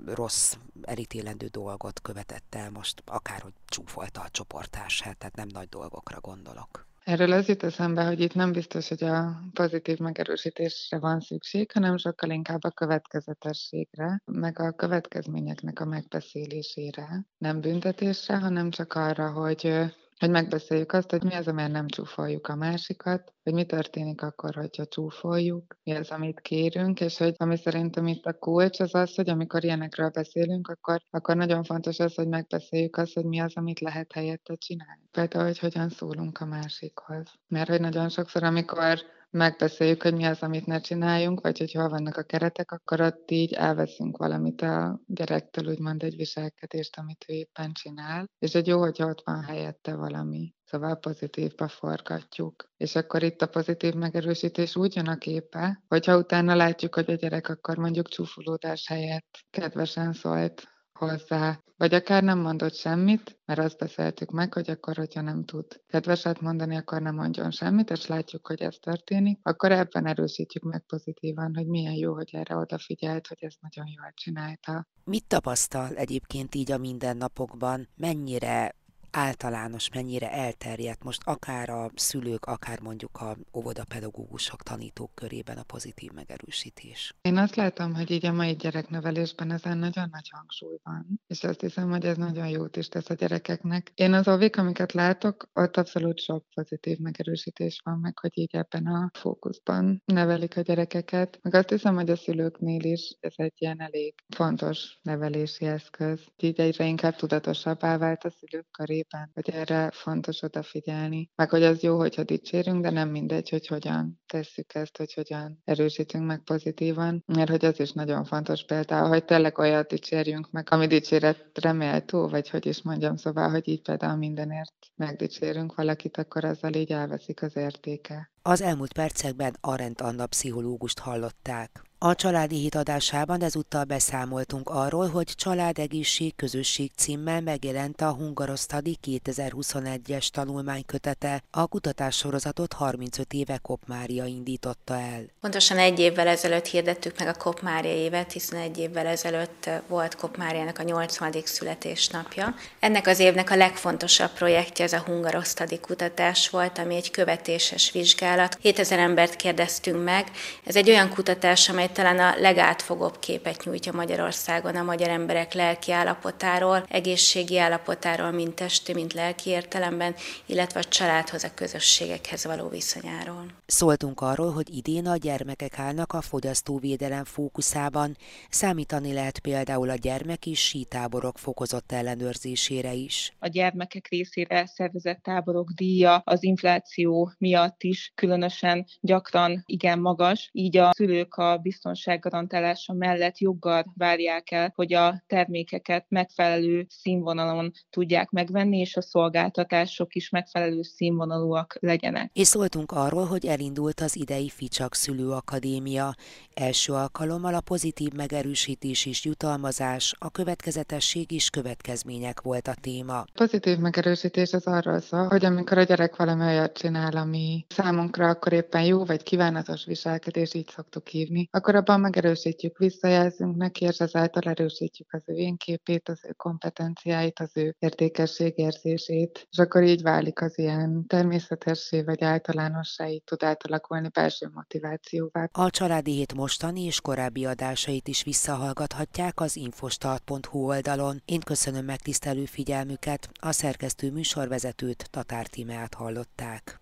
rossz, 0.06 0.54
elítélendő 0.82 1.46
dolgot 1.46 2.00
követett 2.00 2.54
el 2.54 2.70
most, 2.70 3.02
akár 3.06 3.40
hogy 3.40 3.52
csúfolta 3.66 4.20
a 4.20 4.28
csoportását, 4.30 5.18
tehát 5.18 5.36
nem 5.36 5.48
nagy 5.52 5.68
dolgokra 5.68 6.20
gondolok. 6.20 6.88
Erről 7.04 7.32
az 7.32 7.48
jut 7.48 7.62
eszembe, 7.62 8.04
hogy 8.04 8.20
itt 8.20 8.34
nem 8.34 8.52
biztos, 8.52 8.88
hogy 8.88 9.04
a 9.04 9.40
pozitív 9.52 9.98
megerősítésre 9.98 10.98
van 10.98 11.20
szükség, 11.20 11.72
hanem 11.72 11.96
sokkal 11.96 12.30
inkább 12.30 12.64
a 12.64 12.70
következetességre, 12.70 14.22
meg 14.24 14.58
a 14.58 14.72
következményeknek 14.72 15.80
a 15.80 15.84
megbeszélésére. 15.84 17.26
Nem 17.38 17.60
büntetésre, 17.60 18.36
hanem 18.38 18.70
csak 18.70 18.94
arra, 18.94 19.30
hogy 19.30 19.92
hogy 20.20 20.30
megbeszéljük 20.30 20.92
azt, 20.92 21.10
hogy 21.10 21.22
mi 21.22 21.34
az, 21.34 21.48
amért 21.48 21.72
nem 21.72 21.88
csúfoljuk 21.88 22.48
a 22.48 22.54
másikat, 22.54 23.32
hogy 23.42 23.52
mi 23.52 23.64
történik 23.64 24.22
akkor, 24.22 24.54
hogyha 24.54 24.86
csúfoljuk, 24.86 25.76
mi 25.82 25.92
az, 25.92 26.10
amit 26.10 26.40
kérünk, 26.40 27.00
és 27.00 27.18
hogy 27.18 27.34
ami 27.36 27.56
szerintem 27.56 28.06
itt 28.06 28.24
a 28.24 28.32
kulcs 28.32 28.80
az 28.80 28.94
az, 28.94 29.14
hogy 29.14 29.28
amikor 29.28 29.64
ilyenekről 29.64 30.08
beszélünk, 30.08 30.68
akkor, 30.68 31.00
akkor 31.10 31.36
nagyon 31.36 31.64
fontos 31.64 31.98
az, 31.98 32.14
hogy 32.14 32.28
megbeszéljük 32.28 32.96
azt, 32.96 33.14
hogy 33.14 33.24
mi 33.24 33.40
az, 33.40 33.56
amit 33.56 33.80
lehet 33.80 34.12
helyette 34.12 34.54
csinálni. 34.54 35.08
Például, 35.10 35.44
hogy 35.44 35.58
hogyan 35.58 35.88
szólunk 35.88 36.40
a 36.40 36.44
másikhoz. 36.44 37.32
Mert 37.48 37.68
hogy 37.68 37.80
nagyon 37.80 38.08
sokszor, 38.08 38.42
amikor 38.42 38.98
megbeszéljük, 39.30 40.02
hogy 40.02 40.14
mi 40.14 40.24
az, 40.24 40.42
amit 40.42 40.66
ne 40.66 40.80
csináljunk, 40.80 41.40
vagy 41.40 41.58
hogy 41.58 41.72
hol 41.72 41.88
vannak 41.88 42.16
a 42.16 42.22
keretek, 42.22 42.70
akkor 42.70 43.00
ott 43.00 43.30
így 43.30 43.52
elveszünk 43.52 44.16
valamit 44.16 44.62
a 44.62 45.00
gyerektől, 45.06 45.68
úgymond 45.68 46.02
egy 46.02 46.16
viselkedést, 46.16 46.98
amit 46.98 47.24
ő 47.28 47.32
éppen 47.32 47.72
csinál, 47.72 48.30
és 48.38 48.54
egy 48.54 48.66
jó, 48.66 48.78
hogy 48.78 49.02
ott 49.02 49.22
van 49.24 49.42
helyette 49.42 49.94
valami. 49.94 50.54
Szóval 50.64 50.96
pozitívba 50.96 51.68
forgatjuk. 51.68 52.70
És 52.76 52.94
akkor 52.94 53.22
itt 53.22 53.42
a 53.42 53.46
pozitív 53.46 53.94
megerősítés 53.94 54.76
úgy 54.76 54.96
jön 54.96 55.08
a 55.08 55.18
képe, 55.18 55.82
hogyha 55.88 56.16
utána 56.16 56.54
látjuk, 56.54 56.94
hogy 56.94 57.10
a 57.10 57.14
gyerek 57.14 57.48
akkor 57.48 57.76
mondjuk 57.76 58.08
csúfolódás 58.08 58.86
helyett 58.86 59.38
kedvesen 59.50 60.12
szólt 60.12 60.68
hozzá, 61.00 61.60
vagy 61.76 61.94
akár 61.94 62.22
nem 62.22 62.38
mondott 62.38 62.74
semmit, 62.74 63.38
mert 63.44 63.60
azt 63.60 63.78
beszéltük 63.78 64.30
meg, 64.30 64.52
hogy 64.52 64.70
akkor, 64.70 64.96
hogyha 64.96 65.20
nem 65.20 65.44
tud 65.44 65.66
kedveset 65.86 66.40
mondani, 66.40 66.76
akkor 66.76 67.02
nem 67.02 67.14
mondjon 67.14 67.50
semmit, 67.50 67.90
és 67.90 68.06
látjuk, 68.06 68.46
hogy 68.46 68.60
ez 68.60 68.76
történik, 68.80 69.38
akkor 69.42 69.72
ebben 69.72 70.06
erősítjük 70.06 70.62
meg 70.62 70.84
pozitívan, 70.86 71.54
hogy 71.54 71.66
milyen 71.66 71.94
jó, 71.94 72.14
hogy 72.14 72.28
erre 72.32 72.56
odafigyelt, 72.56 73.26
hogy 73.26 73.38
ez 73.40 73.54
nagyon 73.60 73.86
jól 73.86 74.12
csinálta. 74.14 74.86
Mit 75.04 75.26
tapasztal 75.26 75.94
egyébként 75.94 76.54
így 76.54 76.72
a 76.72 76.78
mindennapokban? 76.78 77.88
Mennyire 77.96 78.74
általános, 79.12 79.90
mennyire 79.94 80.32
elterjedt 80.32 81.04
most 81.04 81.22
akár 81.24 81.70
a 81.70 81.90
szülők, 81.94 82.44
akár 82.44 82.80
mondjuk 82.80 83.16
a 83.20 83.36
óvodapedagógusok, 83.54 84.62
tanítók 84.62 85.14
körében 85.14 85.56
a 85.56 85.62
pozitív 85.62 86.10
megerősítés? 86.10 87.14
Én 87.22 87.36
azt 87.36 87.54
látom, 87.56 87.94
hogy 87.94 88.10
így 88.10 88.26
a 88.26 88.32
mai 88.32 88.54
gyereknevelésben 88.54 89.50
ezen 89.50 89.78
nagyon 89.78 90.08
nagy 90.10 90.28
hangsúly 90.30 90.76
van, 90.82 91.20
és 91.26 91.44
azt 91.44 91.60
hiszem, 91.60 91.90
hogy 91.90 92.04
ez 92.04 92.16
nagyon 92.16 92.48
jót 92.48 92.76
is 92.76 92.88
tesz 92.88 93.10
a 93.10 93.14
gyerekeknek. 93.14 93.92
Én 93.94 94.12
az 94.12 94.28
óvik, 94.28 94.56
amiket 94.56 94.92
látok, 94.92 95.48
ott 95.52 95.76
abszolút 95.76 96.20
sok 96.20 96.44
pozitív 96.54 96.98
megerősítés 96.98 97.80
van, 97.84 97.98
meg 97.98 98.18
hogy 98.18 98.38
így 98.38 98.54
ebben 98.56 98.86
a 98.86 99.10
fókuszban 99.18 100.02
nevelik 100.04 100.56
a 100.56 100.60
gyerekeket. 100.60 101.38
Meg 101.42 101.54
azt 101.54 101.68
hiszem, 101.68 101.94
hogy 101.94 102.10
a 102.10 102.16
szülőknél 102.16 102.84
is 102.84 103.16
ez 103.20 103.34
egy 103.36 103.54
ilyen 103.56 103.80
elég 103.80 104.14
fontos 104.28 104.98
nevelési 105.02 105.66
eszköz. 105.66 106.20
Így 106.36 106.60
egyre 106.60 106.86
inkább 106.86 107.16
tudatosabbá 107.16 107.98
vált 107.98 108.24
a 108.24 108.30
szülők 108.30 108.66
köré 108.70 108.99
szépen, 109.00 109.30
hogy 109.34 109.50
erre 109.50 109.90
fontos 109.90 110.42
odafigyelni. 110.42 111.30
Meg 111.34 111.50
hogy 111.50 111.62
az 111.62 111.82
jó, 111.82 111.96
hogyha 111.98 112.22
dicsérünk, 112.22 112.82
de 112.82 112.90
nem 112.90 113.08
mindegy, 113.08 113.48
hogy 113.48 113.66
hogyan 113.66 114.20
tesszük 114.26 114.74
ezt, 114.74 114.96
hogy 114.96 115.12
hogyan 115.12 115.60
erősítünk 115.64 116.26
meg 116.26 116.42
pozitívan, 116.42 117.22
mert 117.26 117.50
hogy 117.50 117.64
az 117.64 117.80
is 117.80 117.92
nagyon 117.92 118.24
fontos 118.24 118.64
például, 118.64 119.08
hogy 119.08 119.24
tényleg 119.24 119.58
olyat 119.58 119.88
dicsérjünk 119.88 120.50
meg, 120.50 120.66
ami 120.70 120.86
dicséretre 120.86 121.72
méltó, 121.72 122.28
vagy 122.28 122.50
hogy 122.50 122.66
is 122.66 122.82
mondjam, 122.82 123.16
szóval, 123.16 123.50
hogy 123.50 123.68
így 123.68 123.82
például 123.82 124.16
mindenért 124.16 124.74
megdicsérünk 124.94 125.74
valakit, 125.74 126.16
akkor 126.16 126.44
azzal 126.44 126.74
így 126.74 126.92
elveszik 126.92 127.42
az 127.42 127.56
értéke. 127.56 128.30
Az 128.42 128.60
elmúlt 128.60 128.92
percekben 128.92 129.56
Arent 129.60 130.00
Anna 130.00 130.26
pszichológust 130.26 130.98
hallották. 130.98 131.89
A 132.02 132.14
családi 132.14 132.56
hit 132.56 132.74
adásában 132.74 133.42
ezúttal 133.42 133.84
beszámoltunk 133.84 134.68
arról, 134.68 135.08
hogy 135.08 135.24
Családegészség 135.36 136.36
Közösség 136.36 136.90
címmel 136.96 137.40
megjelent 137.40 138.00
a 138.00 138.12
Hungarosztadi 138.12 138.98
2021-es 139.06 140.28
tanulmánykötete. 140.28 141.42
A 141.50 141.66
kutatássorozatot 141.66 142.72
35 142.72 143.32
éve 143.32 143.58
Kopmária 143.62 144.24
indította 144.24 144.94
el. 144.94 145.22
Pontosan 145.40 145.78
egy 145.78 145.98
évvel 145.98 146.28
ezelőtt 146.28 146.66
hirdettük 146.66 147.18
meg 147.18 147.28
a 147.28 147.34
Kopmária 147.34 147.94
évet, 147.94 148.32
hiszen 148.32 148.60
egy 148.60 148.78
évvel 148.78 149.06
ezelőtt 149.06 149.70
volt 149.88 150.16
Kopmáriának 150.16 150.78
a 150.78 150.82
80. 150.82 151.32
születésnapja. 151.44 152.54
Ennek 152.78 153.06
az 153.06 153.18
évnek 153.18 153.50
a 153.50 153.56
legfontosabb 153.56 154.30
projektje 154.30 154.84
ez 154.84 154.92
a 154.92 155.02
Hungarosztadi 155.06 155.78
kutatás 155.78 156.48
volt, 156.50 156.78
ami 156.78 156.94
egy 156.96 157.10
követéses 157.10 157.90
vizsgálat. 157.90 158.58
7000 158.60 158.98
embert 158.98 159.36
kérdeztünk 159.36 160.04
meg. 160.04 160.30
Ez 160.64 160.76
egy 160.76 160.88
olyan 160.88 161.08
kutatás, 161.08 161.68
amely 161.68 161.88
talán 161.92 162.18
a 162.18 162.40
legátfogóbb 162.40 163.18
képet 163.18 163.64
nyújtja 163.64 163.92
Magyarországon 163.92 164.76
a 164.76 164.82
magyar 164.82 165.08
emberek 165.08 165.52
lelki 165.52 165.92
állapotáról, 165.92 166.84
egészségi 166.88 167.58
állapotáról, 167.58 168.30
mint 168.30 168.54
testi, 168.54 168.94
mint 168.94 169.12
lelki 169.12 169.50
értelemben, 169.50 170.14
illetve 170.46 170.80
a 170.80 170.84
családhoz, 170.84 171.44
a 171.44 171.54
közösségekhez 171.54 172.44
való 172.44 172.68
viszonyáról. 172.68 173.46
Szóltunk 173.66 174.20
arról, 174.20 174.52
hogy 174.52 174.76
idén 174.76 175.06
a 175.06 175.16
gyermekek 175.16 175.78
állnak 175.78 176.12
a 176.12 176.20
fogyasztóvédelem 176.20 177.24
fókuszában, 177.24 178.16
számítani 178.48 179.12
lehet 179.12 179.38
például 179.38 179.90
a 179.90 179.94
gyermeki 179.94 180.54
sítáborok 180.54 181.38
fokozott 181.38 181.92
ellenőrzésére 181.92 182.92
is. 182.92 183.32
A 183.38 183.48
gyermekek 183.48 184.06
részére 184.08 184.66
szervezett 184.66 185.22
táborok 185.22 185.70
díja 185.70 186.22
az 186.24 186.42
infláció 186.42 187.32
miatt 187.38 187.82
is 187.82 188.12
különösen 188.14 188.86
gyakran 189.00 189.62
igen 189.66 189.98
magas, 189.98 190.48
így 190.52 190.76
a 190.76 190.90
szülők 190.94 191.34
a 191.34 191.56
biztonságos 191.56 191.79
biztonság 191.80 192.20
garantálása 192.20 192.92
mellett 192.92 193.38
joggal 193.38 193.92
várják 193.96 194.50
el, 194.50 194.72
hogy 194.74 194.94
a 194.94 195.22
termékeket 195.26 196.04
megfelelő 196.08 196.86
színvonalon 196.88 197.72
tudják 197.90 198.30
megvenni, 198.30 198.78
és 198.78 198.96
a 198.96 199.02
szolgáltatások 199.02 200.14
is 200.14 200.30
megfelelő 200.30 200.82
színvonalúak 200.82 201.76
legyenek. 201.80 202.30
És 202.32 202.46
szóltunk 202.46 202.92
arról, 202.92 203.24
hogy 203.24 203.46
elindult 203.46 204.00
az 204.00 204.16
idei 204.16 204.48
Ficsak 204.48 204.94
Szülőakadémia. 204.94 206.14
Első 206.54 206.92
alkalommal 206.92 207.54
a 207.54 207.60
pozitív 207.60 208.12
megerősítés 208.12 209.06
és 209.06 209.24
jutalmazás, 209.24 210.14
a 210.18 210.30
következetesség 210.30 211.32
és 211.32 211.50
következmények 211.50 212.40
volt 212.40 212.68
a 212.68 212.74
téma. 212.80 213.24
Pozitív 213.34 213.78
megerősítés 213.78 214.52
az 214.52 214.66
arról 214.66 215.00
szól, 215.00 215.26
hogy 215.26 215.44
amikor 215.44 215.78
a 215.78 215.82
gyerek 215.82 216.16
valami 216.16 216.44
olyat 216.44 216.78
csinál, 216.78 217.16
ami 217.16 217.64
számunkra 217.68 218.28
akkor 218.28 218.52
éppen 218.52 218.82
jó 218.84 219.04
vagy 219.04 219.22
kívánatos 219.22 219.84
viselkedés, 219.84 220.54
így 220.54 220.68
szoktuk 220.68 221.08
hívni, 221.08 221.48
akkor 221.50 221.69
akkor 221.70 221.82
abban 221.82 222.00
megerősítjük, 222.00 222.78
visszajelzünk 222.78 223.56
neki, 223.56 223.84
és 223.84 223.98
ezáltal 223.98 224.42
erősítjük 224.42 225.12
az 225.12 225.22
ő 225.26 225.34
énképét, 225.34 226.08
az 226.08 226.20
ő 226.28 226.32
kompetenciáit, 226.32 227.40
az 227.40 227.50
ő 227.54 227.74
értékességérzését, 227.78 229.46
és 229.50 229.58
akkor 229.58 229.82
így 229.82 230.02
válik 230.02 230.40
az 230.40 230.58
ilyen 230.58 231.06
természetessé 231.06 232.02
vagy 232.02 232.22
általánossá, 232.22 233.08
így 233.08 233.22
tud 233.24 233.42
átalakulni 233.42 234.08
belső 234.08 234.50
motivációvá. 234.54 235.48
A 235.52 235.70
Családi 235.70 236.12
Hét 236.12 236.34
mostani 236.34 236.84
és 236.84 237.00
korábbi 237.00 237.46
adásait 237.46 238.08
is 238.08 238.22
visszahallgathatják 238.22 239.40
az 239.40 239.56
infostart.hu 239.56 240.58
oldalon. 240.58 241.22
Én 241.24 241.40
köszönöm 241.40 241.84
megtisztelő 241.84 242.44
figyelmüket, 242.44 243.28
a 243.40 243.52
szerkesztő 243.52 244.10
műsorvezetőt 244.10 245.10
Tatár 245.10 245.46
Tímeát 245.46 245.94
hallották. 245.94 246.80